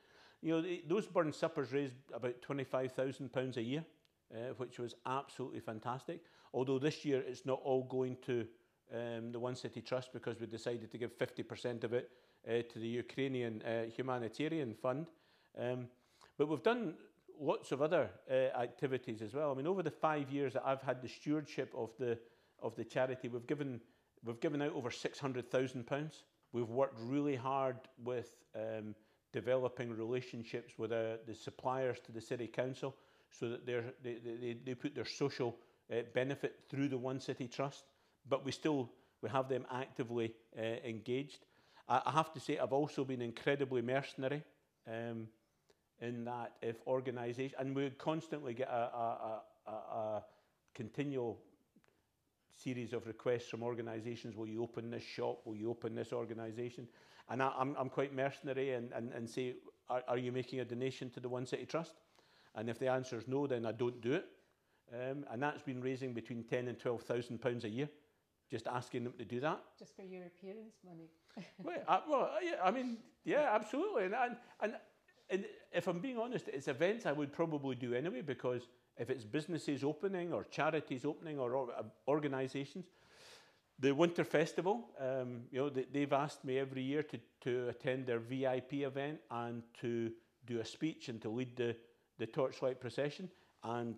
you 0.42 0.52
know, 0.52 0.60
the, 0.60 0.82
those 0.86 1.06
Burns 1.06 1.36
Suppers 1.36 1.72
raised 1.72 1.94
about 2.12 2.40
twenty 2.42 2.64
five 2.64 2.92
thousand 2.92 3.32
pounds 3.32 3.56
a 3.56 3.62
year, 3.62 3.84
uh, 4.34 4.54
which 4.56 4.78
was 4.78 4.94
absolutely 5.04 5.60
fantastic. 5.60 6.20
Although 6.52 6.78
this 6.78 7.04
year 7.04 7.22
it's 7.26 7.46
not 7.46 7.60
all 7.64 7.84
going 7.84 8.16
to 8.26 8.46
um, 8.94 9.32
the 9.32 9.38
One 9.38 9.56
City 9.56 9.80
Trust 9.80 10.12
because 10.12 10.40
we 10.40 10.46
decided 10.46 10.90
to 10.90 10.98
give 10.98 11.12
fifty 11.12 11.42
percent 11.42 11.84
of 11.84 11.92
it 11.92 12.10
uh, 12.48 12.62
to 12.72 12.78
the 12.78 12.88
Ukrainian 12.88 13.62
uh, 13.62 13.84
humanitarian 13.84 14.74
fund. 14.74 15.06
Um, 15.58 15.88
but 16.38 16.48
we've 16.48 16.62
done 16.62 16.94
lots 17.38 17.72
of 17.72 17.82
other 17.82 18.10
uh, 18.30 18.34
activities 18.34 19.22
as 19.22 19.34
well. 19.34 19.50
I 19.50 19.54
mean, 19.54 19.66
over 19.66 19.82
the 19.82 19.90
five 19.90 20.30
years 20.30 20.52
that 20.52 20.62
I've 20.64 20.82
had 20.82 21.02
the 21.02 21.08
stewardship 21.08 21.72
of 21.74 21.90
the 21.98 22.18
of 22.62 22.74
the 22.76 22.84
charity, 22.84 23.28
we've 23.28 23.46
given 23.46 23.80
we've 24.24 24.40
given 24.40 24.62
out 24.62 24.74
over 24.74 24.90
six 24.90 25.18
hundred 25.18 25.50
thousand 25.50 25.86
pounds. 25.86 26.24
We've 26.52 26.68
worked 26.68 26.98
really 27.00 27.36
hard 27.36 27.76
with 28.02 28.36
um, 28.54 28.94
developing 29.32 29.90
relationships 29.90 30.74
with 30.78 30.92
uh, 30.92 31.16
the 31.26 31.34
suppliers 31.34 31.98
to 32.06 32.12
the 32.12 32.20
city 32.20 32.46
council, 32.46 32.94
so 33.30 33.48
that 33.48 33.66
they 33.66 33.82
they 34.02 34.56
they 34.64 34.74
put 34.74 34.94
their 34.94 35.04
social 35.04 35.56
uh, 35.92 35.96
benefit 36.14 36.60
through 36.68 36.88
the 36.88 36.98
One 36.98 37.20
City 37.20 37.48
Trust. 37.48 37.84
But 38.28 38.44
we 38.44 38.52
still 38.52 38.90
we 39.22 39.30
have 39.30 39.48
them 39.48 39.66
actively 39.72 40.34
uh, 40.58 40.62
engaged. 40.84 41.46
I, 41.88 42.02
I 42.06 42.10
have 42.12 42.32
to 42.32 42.40
say, 42.40 42.58
I've 42.58 42.72
also 42.72 43.04
been 43.04 43.22
incredibly 43.22 43.82
mercenary. 43.82 44.42
Um, 44.86 45.28
in 46.00 46.24
that 46.24 46.52
if 46.60 46.76
organisation 46.86 47.56
and 47.58 47.74
we 47.74 47.88
constantly 47.90 48.52
get 48.52 48.68
a, 48.68 48.72
a, 48.72 49.42
a, 49.66 49.70
a, 49.70 49.72
a 49.72 50.24
continual 50.74 51.38
series 52.62 52.92
of 52.92 53.06
requests 53.06 53.48
from 53.48 53.62
organisations. 53.62 54.36
Will 54.36 54.46
you 54.46 54.62
open 54.62 54.90
this 54.90 55.02
shop? 55.02 55.40
Will 55.44 55.56
you 55.56 55.70
open 55.70 55.94
this 55.94 56.12
organisation? 56.12 56.88
And 57.28 57.42
I, 57.42 57.46
am 57.46 57.52
I'm, 57.58 57.76
I'm 57.78 57.88
quite 57.88 58.14
mercenary 58.14 58.72
and, 58.72 58.92
and, 58.92 59.12
and 59.12 59.28
say, 59.28 59.54
are, 59.88 60.02
are 60.08 60.18
you 60.18 60.32
making 60.32 60.60
a 60.60 60.64
donation 60.64 61.10
to 61.10 61.20
the 61.20 61.28
One 61.28 61.46
City 61.46 61.66
Trust? 61.66 61.92
And 62.56 62.68
if 62.68 62.78
the 62.78 62.88
answer 62.88 63.16
is 63.18 63.28
no, 63.28 63.46
then 63.46 63.66
I 63.66 63.72
don't 63.72 64.00
do 64.00 64.12
it. 64.14 64.26
Um, 64.92 65.24
and 65.30 65.42
that's 65.42 65.62
been 65.62 65.80
raising 65.80 66.12
between 66.12 66.44
ten 66.44 66.68
and 66.68 66.78
twelve 66.78 67.02
thousand 67.02 67.40
pounds 67.40 67.64
a 67.64 67.68
year, 67.68 67.88
just 68.50 68.66
asking 68.66 69.04
them 69.04 69.14
to 69.18 69.24
do 69.24 69.40
that. 69.40 69.60
Just 69.78 69.94
for 69.96 70.02
your 70.02 70.24
appearance 70.24 70.76
money. 70.84 71.10
well, 71.62 71.82
I, 71.88 72.00
well, 72.08 72.30
yeah, 72.42 72.56
I 72.64 72.70
mean, 72.70 72.98
yeah, 73.24 73.50
absolutely. 73.52 74.04
And, 74.04 74.14
and 74.14 74.36
and 74.60 74.74
and 75.28 75.44
if 75.72 75.88
I'm 75.88 75.98
being 75.98 76.18
honest, 76.18 76.48
it's 76.48 76.68
events 76.68 77.06
I 77.06 77.12
would 77.12 77.32
probably 77.32 77.74
do 77.74 77.94
anyway 77.94 78.22
because 78.22 78.68
if 78.96 79.10
it's 79.10 79.24
businesses 79.24 79.84
opening 79.84 80.32
or 80.32 80.44
charities 80.44 81.04
opening 81.04 81.38
or, 81.38 81.54
or 81.54 81.68
uh, 81.72 81.82
organisations, 82.08 82.86
the 83.78 83.92
Winter 83.92 84.24
Festival, 84.24 84.88
um, 84.98 85.42
you 85.50 85.58
know, 85.58 85.68
they, 85.68 85.84
they've 85.92 86.12
asked 86.12 86.44
me 86.44 86.58
every 86.58 86.82
year 86.82 87.02
to, 87.02 87.18
to 87.42 87.68
attend 87.68 88.06
their 88.06 88.18
VIP 88.18 88.74
event 88.74 89.18
and 89.30 89.62
to 89.80 90.10
do 90.46 90.60
a 90.60 90.64
speech 90.64 91.08
and 91.08 91.20
to 91.20 91.28
lead 91.28 91.56
the, 91.56 91.76
the 92.18 92.26
torchlight 92.26 92.80
procession. 92.80 93.28
And, 93.64 93.96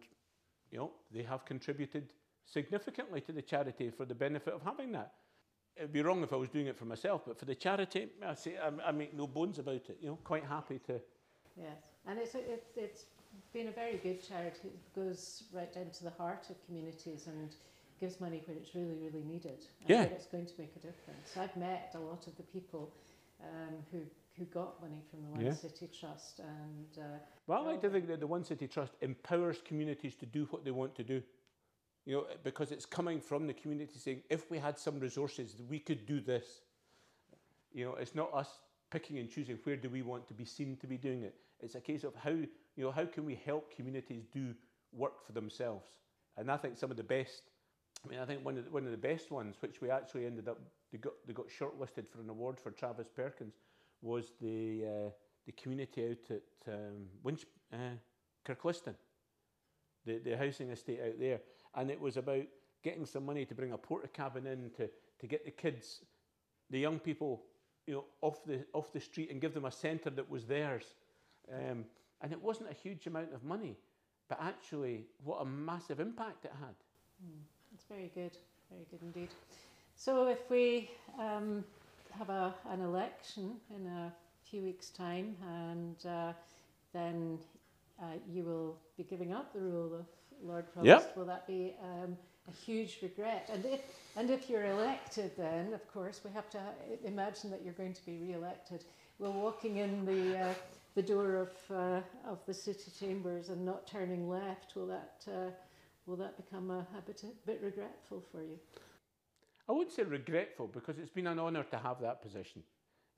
you 0.70 0.78
know, 0.78 0.90
they 1.12 1.22
have 1.22 1.44
contributed 1.44 2.12
significantly 2.44 3.20
to 3.22 3.33
the 3.33 3.42
charity 3.42 3.90
for 3.90 4.04
the 4.04 4.14
benefit 4.14 4.54
of 4.54 4.62
having 4.62 4.92
that. 4.92 5.12
It'd 5.76 5.92
be 5.92 6.02
wrong 6.02 6.22
if 6.22 6.33
I 6.33 6.37
was 6.37 6.48
doing 6.48 6.66
it 6.66 6.76
for 6.76 6.87
myself, 6.87 7.22
but 7.26 7.38
for 7.38 7.44
the 7.44 7.54
charity, 7.54 8.09
I, 8.26 8.35
say, 8.35 8.57
I, 8.57 8.88
I 8.88 8.92
make 8.92 9.14
no 9.14 9.26
bones 9.26 9.59
about 9.59 9.88
it. 9.88 9.98
You 10.00 10.09
know, 10.09 10.18
quite 10.24 10.44
happy 10.44 10.81
to. 10.87 11.00
Yes, 11.57 11.76
and 12.07 12.18
it's, 12.18 12.35
it, 12.35 12.66
it's 12.76 13.04
been 13.52 13.68
a 13.68 13.72
very 13.72 13.96
good 13.96 14.26
charity. 14.26 14.68
It 14.68 14.94
goes 14.94 15.44
right 15.52 15.72
down 15.72 15.90
to 15.90 16.04
the 16.04 16.11
heart 16.11 16.50
of 16.50 16.57
communities 16.66 17.28
and 17.28 17.54
gives 18.00 18.20
money 18.20 18.42
where 18.46 18.57
it's 18.57 18.74
really, 18.74 18.96
really 18.96 19.24
needed. 19.24 19.64
And 19.81 19.90
yeah. 19.90 20.02
it's 20.02 20.26
going 20.26 20.46
to 20.46 20.52
make 20.59 20.72
a 20.76 20.78
difference. 20.78 21.37
I've 21.37 21.57
met 21.57 21.92
a 21.94 21.98
lot 21.98 22.26
of 22.26 22.37
the 22.37 22.44
people 22.44 22.92
um, 23.42 23.74
who 23.92 24.00
who 24.38 24.44
got 24.46 24.81
money 24.81 25.03
from 25.11 25.22
the 25.22 25.29
One 25.29 25.40
yeah. 25.40 25.53
City 25.53 25.88
Trust 25.98 26.40
and. 26.40 27.05
Uh, 27.05 27.18
well, 27.46 27.62
I 27.62 27.72
like 27.72 27.81
to 27.83 27.90
think 27.90 28.07
that 28.09 28.20
the 28.20 28.27
One 28.27 28.44
City 28.44 28.66
Trust 28.66 28.92
empowers 29.01 29.61
communities 29.64 30.14
to 30.16 30.27
do 30.27 30.46
what 30.51 30.64
they 30.64 30.70
want 30.70 30.94
to 30.96 31.05
do. 31.05 31.22
You 32.05 32.14
know, 32.16 32.27
because 32.42 32.72
it's 32.72 32.87
coming 32.87 33.20
from 33.20 33.46
the 33.46 33.53
community 33.53 33.98
saying, 33.98 34.22
if 34.31 34.51
we 34.51 34.59
had 34.59 34.79
some 34.79 34.98
resources, 34.98 35.57
we 35.68 35.79
could 35.79 36.07
do 36.07 36.20
this. 36.20 36.62
You 37.72 37.85
know, 37.85 37.94
it's 37.96 38.14
not 38.14 38.33
us 38.33 38.48
picking 38.90 39.18
and 39.18 39.29
choosing 39.29 39.59
where 39.64 39.77
do 39.77 39.90
we 39.90 40.01
want 40.01 40.27
to 40.29 40.35
be 40.35 40.46
seen 40.46 40.77
to 40.81 40.87
be 40.87 40.96
doing 40.96 41.22
it. 41.22 41.35
It's 41.61 41.74
a 41.74 41.81
case 41.81 42.05
of 42.05 42.14
how, 42.14 42.31
you 42.31 42.48
know, 42.77 42.90
how 42.90 43.05
can 43.05 43.27
we 43.27 43.38
help 43.44 43.74
communities 43.74 44.24
do 44.33 44.55
work 44.92 45.27
for 45.27 45.33
themselves? 45.33 45.87
And 46.38 46.51
I 46.51 46.57
think 46.57 46.79
some 46.79 46.90
of 46.90 46.96
the 46.96 47.03
best 47.03 47.42
I 48.05 48.09
mean, 48.09 48.20
I 48.20 48.24
think 48.24 48.44
one 48.44 48.57
of 48.57 48.64
the, 48.64 48.70
one 48.70 48.85
of 48.85 48.90
the 48.90 48.96
best 48.96 49.31
ones, 49.31 49.57
which 49.61 49.81
we 49.81 49.90
actually 49.90 50.27
ended 50.27 50.48
up 50.48 50.59
they 50.92 50.98
got 50.98 51.12
they 51.27 51.33
got 51.33 51.46
shortlisted 51.48 52.09
for 52.09 52.20
an 52.20 52.29
award 52.29 52.59
for 52.61 52.70
Travis 52.70 53.09
Perkins, 53.14 53.55
was 54.02 54.32
the 54.40 54.84
uh, 54.84 55.11
the 55.46 55.52
community 55.52 56.11
out 56.11 56.30
at 56.37 56.72
um, 56.74 57.06
Winch, 57.22 57.44
uh, 57.72 57.96
Kirkliston, 58.46 58.94
the 60.04 60.18
the 60.18 60.37
housing 60.37 60.70
estate 60.70 61.00
out 61.04 61.18
there, 61.18 61.40
and 61.74 61.90
it 61.90 62.00
was 62.00 62.16
about 62.16 62.44
getting 62.82 63.06
some 63.06 63.26
money 63.26 63.44
to 63.44 63.54
bring 63.54 63.72
a 63.72 63.78
porta 63.78 64.08
cabin 64.08 64.46
in 64.46 64.70
to 64.76 64.88
to 65.20 65.26
get 65.26 65.44
the 65.44 65.50
kids, 65.50 66.02
the 66.70 66.78
young 66.78 66.98
people, 66.98 67.42
you 67.87 67.94
know, 67.94 68.04
off 68.20 68.44
the 68.44 68.64
off 68.72 68.92
the 68.92 69.00
street 69.00 69.30
and 69.30 69.40
give 69.40 69.54
them 69.54 69.64
a 69.64 69.72
centre 69.72 70.11
that 70.11 70.30
was 70.30 70.44
theirs, 70.44 70.94
um, 71.52 71.84
and 72.20 72.32
it 72.32 72.42
wasn't 72.42 72.70
a 72.70 72.74
huge 72.74 73.06
amount 73.06 73.32
of 73.34 73.42
money, 73.44 73.76
but 74.28 74.38
actually, 74.40 75.06
what 75.24 75.38
a 75.40 75.44
massive 75.44 76.00
impact 76.00 76.44
it 76.44 76.52
had. 76.61 76.74
Mm. 77.24 77.40
It's 77.74 77.84
very 77.84 78.11
good, 78.14 78.37
very 78.70 78.87
good 78.90 79.02
indeed. 79.02 79.28
So 79.94 80.28
if 80.28 80.48
we 80.48 80.90
um, 81.18 81.64
have 82.12 82.30
a, 82.30 82.54
an 82.70 82.80
election 82.80 83.56
in 83.74 83.86
a 83.86 84.12
few 84.44 84.62
weeks' 84.62 84.90
time, 84.90 85.36
and 85.42 86.06
uh, 86.06 86.32
then 86.92 87.38
uh, 88.00 88.06
you 88.28 88.44
will 88.44 88.76
be 88.96 89.02
giving 89.02 89.32
up 89.32 89.52
the 89.52 89.60
role 89.60 89.94
of 89.94 90.06
Lord 90.42 90.72
Provost, 90.72 90.86
yep. 90.86 91.16
will 91.16 91.26
that 91.26 91.46
be 91.46 91.74
um, 91.82 92.16
a 92.48 92.52
huge 92.52 92.98
regret? 93.02 93.48
And 93.52 93.64
if, 93.64 93.80
and 94.16 94.30
if 94.30 94.48
you're 94.48 94.66
elected, 94.66 95.32
then 95.36 95.72
of 95.72 95.86
course 95.92 96.20
we 96.24 96.30
have 96.32 96.48
to 96.50 96.60
imagine 97.04 97.50
that 97.50 97.62
you're 97.64 97.74
going 97.74 97.94
to 97.94 98.06
be 98.06 98.18
re-elected. 98.18 98.84
Will 99.18 99.32
walking 99.32 99.78
in 99.78 100.04
the 100.04 100.38
uh, 100.38 100.54
the 100.94 101.02
door 101.02 101.36
of 101.36 101.50
uh, 101.70 102.00
of 102.28 102.38
the 102.46 102.54
city 102.54 102.90
chambers 102.98 103.48
and 103.48 103.64
not 103.64 103.86
turning 103.86 104.28
left 104.28 104.76
will 104.76 104.86
that 104.86 105.24
uh, 105.26 105.50
will 106.06 106.16
that 106.16 106.36
become 106.36 106.70
a, 106.70 106.86
a, 106.96 107.02
bit, 107.04 107.22
a 107.24 107.46
bit 107.46 107.60
regretful 107.62 108.22
for 108.32 108.42
you? 108.42 108.58
I 109.68 109.72
wouldn't 109.72 109.92
say 109.92 110.02
regretful 110.02 110.68
because 110.68 110.98
it's 110.98 111.11
been 111.11 111.26
an 111.26 111.38
honour 111.38 111.64
to 111.64 111.78
have 111.78 112.00
that 112.00 112.22
position. 112.22 112.62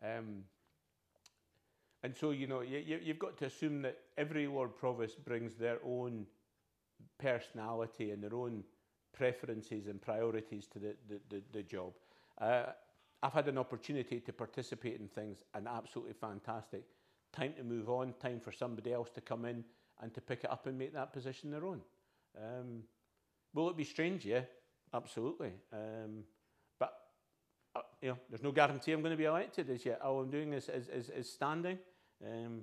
Um, 0.03 0.45
and 2.03 2.17
so, 2.17 2.31
you 2.31 2.47
know, 2.47 2.61
you, 2.63 2.99
you've 3.03 3.19
got 3.19 3.37
to 3.39 3.47
assume 3.47 3.83
that 3.83 3.99
every 4.17 4.47
Lord 4.47 4.77
Provost 4.77 5.25
brings 5.25 5.55
their 5.55 5.79
own 5.85 6.27
personality 7.19 8.11
and 8.11 8.23
their 8.23 8.35
own 8.35 8.65
preferences 9.13 9.87
and 9.87 10.01
priorities 10.01 10.67
to 10.69 10.79
the, 10.79 10.97
the, 11.09 11.21
the, 11.29 11.43
the 11.53 11.63
job. 11.63 11.93
Uh, 12.41 12.67
I've 13.23 13.35
had 13.35 13.49
an 13.49 13.59
opportunity 13.59 14.19
to 14.21 14.33
participate 14.33 14.99
in 14.99 15.09
things 15.09 15.45
and 15.55 15.69
absolutely 15.69 16.15
fantastic. 16.15 16.85
Time 17.33 17.53
to 17.59 17.63
move 17.63 17.91
on, 17.91 18.15
time 18.19 18.41
for 18.41 18.51
somebody 18.51 18.93
else 18.93 19.11
to 19.11 19.21
come 19.21 19.45
in 19.45 19.63
and 20.01 20.13
to 20.15 20.21
pick 20.21 20.45
it 20.45 20.51
up 20.51 20.67
and 20.67 20.79
make 20.79 20.95
that 20.95 21.13
position 21.13 21.51
their 21.51 21.67
own. 21.67 21.81
Um, 22.37 22.83
will 23.53 23.69
it 23.69 23.77
be 23.77 23.85
strange? 23.85 24.25
Yeah, 24.25 24.43
absolutely. 24.95 25.53
Um, 25.73 26.25
uh, 27.77 27.81
you 28.01 28.09
know, 28.11 28.19
there's 28.29 28.43
no 28.43 28.53
guarantee 28.53 28.93
I'm 28.93 29.01
going 29.01 29.13
to 29.13 29.17
be 29.17 29.25
elected 29.25 29.71
as 29.71 29.85
yet. 29.85 30.01
All 30.03 30.21
I'm 30.21 30.31
doing 30.31 30.53
is 30.53 30.69
is, 30.69 30.89
is, 30.89 31.09
is 31.11 31.31
standing. 31.31 31.79
Um, 32.25 32.63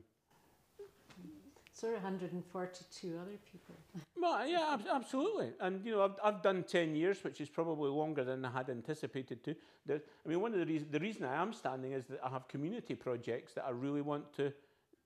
so 1.72 1.92
142 1.92 3.20
other 3.22 3.38
people. 3.52 3.76
well, 4.18 4.48
yeah, 4.48 4.74
ab- 4.74 4.88
absolutely. 4.92 5.52
And 5.60 5.86
you 5.86 5.92
know, 5.92 6.04
I've, 6.06 6.16
I've 6.24 6.42
done 6.42 6.64
10 6.64 6.96
years, 6.96 7.24
which 7.24 7.40
is 7.40 7.50
probably 7.50 7.92
longer 7.92 8.24
than 8.24 8.44
I 8.44 8.52
had 8.52 8.70
anticipated 8.72 9.44
to. 9.44 9.56
There, 9.86 10.02
I 10.26 10.30
mean, 10.30 10.42
one 10.42 10.54
of 10.54 10.60
the 10.60 10.66
reasons 10.66 10.92
the 10.92 11.00
reason 11.00 11.24
I 11.26 11.36
am 11.36 11.54
standing 11.54 11.92
is 11.92 12.06
that 12.06 12.20
I 12.24 12.30
have 12.30 12.48
community 12.48 12.96
projects 12.96 13.54
that 13.54 13.66
I 13.66 13.70
really 13.70 14.02
want 14.02 14.34
to 14.38 14.52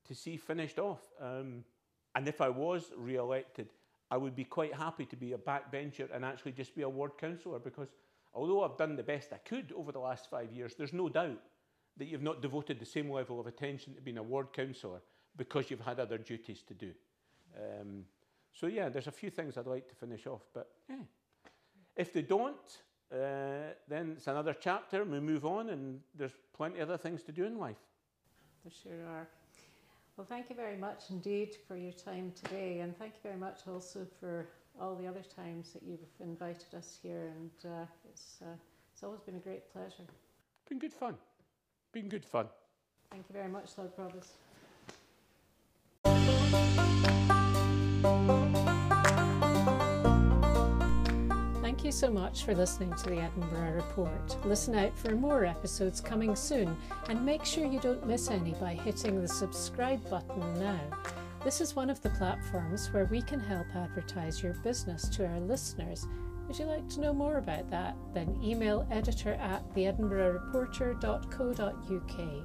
to 0.07 0.15
see 0.15 0.37
finished 0.37 0.79
off. 0.79 1.01
Um, 1.19 1.65
and 2.15 2.27
if 2.27 2.41
I 2.41 2.49
was 2.49 2.91
re-elected, 2.97 3.67
I 4.09 4.17
would 4.17 4.35
be 4.35 4.43
quite 4.43 4.73
happy 4.73 5.05
to 5.05 5.15
be 5.15 5.33
a 5.33 5.37
backbencher 5.37 6.07
and 6.13 6.25
actually 6.25 6.53
just 6.53 6.75
be 6.75 6.81
a 6.81 6.89
ward 6.89 7.11
councillor 7.17 7.59
because 7.59 7.89
although 8.33 8.63
I've 8.63 8.77
done 8.77 8.95
the 8.95 9.03
best 9.03 9.33
I 9.33 9.37
could 9.37 9.73
over 9.75 9.91
the 9.91 9.99
last 9.99 10.29
five 10.29 10.51
years, 10.51 10.75
there's 10.75 10.93
no 10.93 11.09
doubt 11.09 11.41
that 11.97 12.05
you've 12.05 12.21
not 12.21 12.41
devoted 12.41 12.79
the 12.79 12.85
same 12.85 13.11
level 13.11 13.39
of 13.39 13.47
attention 13.47 13.93
to 13.93 14.01
being 14.01 14.17
a 14.17 14.23
ward 14.23 14.53
councillor 14.53 15.01
because 15.37 15.69
you've 15.69 15.81
had 15.81 15.99
other 15.99 16.17
duties 16.17 16.61
to 16.63 16.73
do. 16.73 16.91
Um, 17.57 18.05
so 18.53 18.67
yeah, 18.67 18.89
there's 18.89 19.07
a 19.07 19.11
few 19.11 19.29
things 19.29 19.57
I'd 19.57 19.67
like 19.67 19.87
to 19.89 19.95
finish 19.95 20.27
off, 20.27 20.41
but 20.53 20.69
yeah. 20.89 21.03
If 21.95 22.13
they 22.13 22.21
don't, 22.21 22.55
uh, 23.13 23.73
then 23.87 24.13
it's 24.15 24.27
another 24.27 24.55
chapter. 24.57 25.01
and 25.01 25.11
We 25.11 25.19
move 25.19 25.45
on, 25.45 25.69
and 25.69 25.99
there's 26.15 26.35
plenty 26.53 26.79
of 26.79 26.89
other 26.89 26.97
things 26.97 27.23
to 27.23 27.31
do 27.31 27.45
in 27.45 27.57
life. 27.57 27.77
There 28.63 28.71
sure 28.71 29.05
are. 29.07 29.27
Well, 30.17 30.27
thank 30.27 30.49
you 30.49 30.55
very 30.55 30.77
much 30.77 31.05
indeed 31.09 31.55
for 31.67 31.75
your 31.75 31.93
time 31.93 32.31
today, 32.43 32.79
and 32.79 32.97
thank 32.97 33.13
you 33.13 33.19
very 33.23 33.37
much 33.37 33.61
also 33.67 34.05
for 34.19 34.47
all 34.79 34.95
the 34.95 35.07
other 35.07 35.23
times 35.35 35.73
that 35.73 35.83
you've 35.83 35.99
invited 36.19 36.73
us 36.75 36.99
here. 37.01 37.31
And 37.37 37.71
uh, 37.71 37.85
it's 38.09 38.39
uh, 38.41 38.55
it's 38.93 39.03
always 39.03 39.21
been 39.21 39.35
a 39.35 39.39
great 39.39 39.71
pleasure. 39.71 40.03
Been 40.69 40.79
good 40.79 40.93
fun. 40.93 41.15
Been 41.91 42.07
good 42.07 42.25
fun. 42.25 42.47
Thank 43.09 43.25
you 43.27 43.33
very 43.33 43.49
much, 43.49 43.71
Lord 43.77 43.95
Provost. 43.95 44.33
Thank 51.61 51.83
you 51.83 51.91
so 51.91 52.11
much 52.11 52.43
for 52.43 52.53
listening 52.53 52.93
to 52.93 53.09
the 53.09 53.17
Edinburgh 53.17 53.73
Report. 53.73 54.45
Listen 54.45 54.75
out 54.75 54.97
for 54.97 55.15
more 55.15 55.45
episodes 55.45 55.99
coming 55.99 56.35
soon 56.35 56.77
and 57.09 57.25
make 57.25 57.43
sure 57.43 57.65
you 57.65 57.79
don't 57.79 58.05
miss 58.05 58.29
any 58.29 58.53
by 58.53 58.73
hitting 58.73 59.19
the 59.21 59.27
subscribe 59.27 60.07
button 60.09 60.59
now. 60.59 60.79
This 61.43 61.59
is 61.59 61.75
one 61.75 61.89
of 61.89 61.99
the 62.01 62.11
platforms 62.11 62.93
where 62.93 63.05
we 63.05 63.23
can 63.23 63.39
help 63.39 63.65
advertise 63.75 64.43
your 64.43 64.53
business 64.53 65.09
to 65.09 65.25
our 65.25 65.39
listeners. 65.39 66.07
Would 66.47 66.59
you 66.59 66.65
like 66.65 66.87
to 66.89 67.01
know 67.01 67.13
more 67.13 67.39
about 67.39 67.67
that? 67.71 67.95
Then 68.13 68.39
email 68.43 68.85
editor 68.91 69.33
at 69.33 69.67
theedinburghreporter.co.uk. 69.73 72.43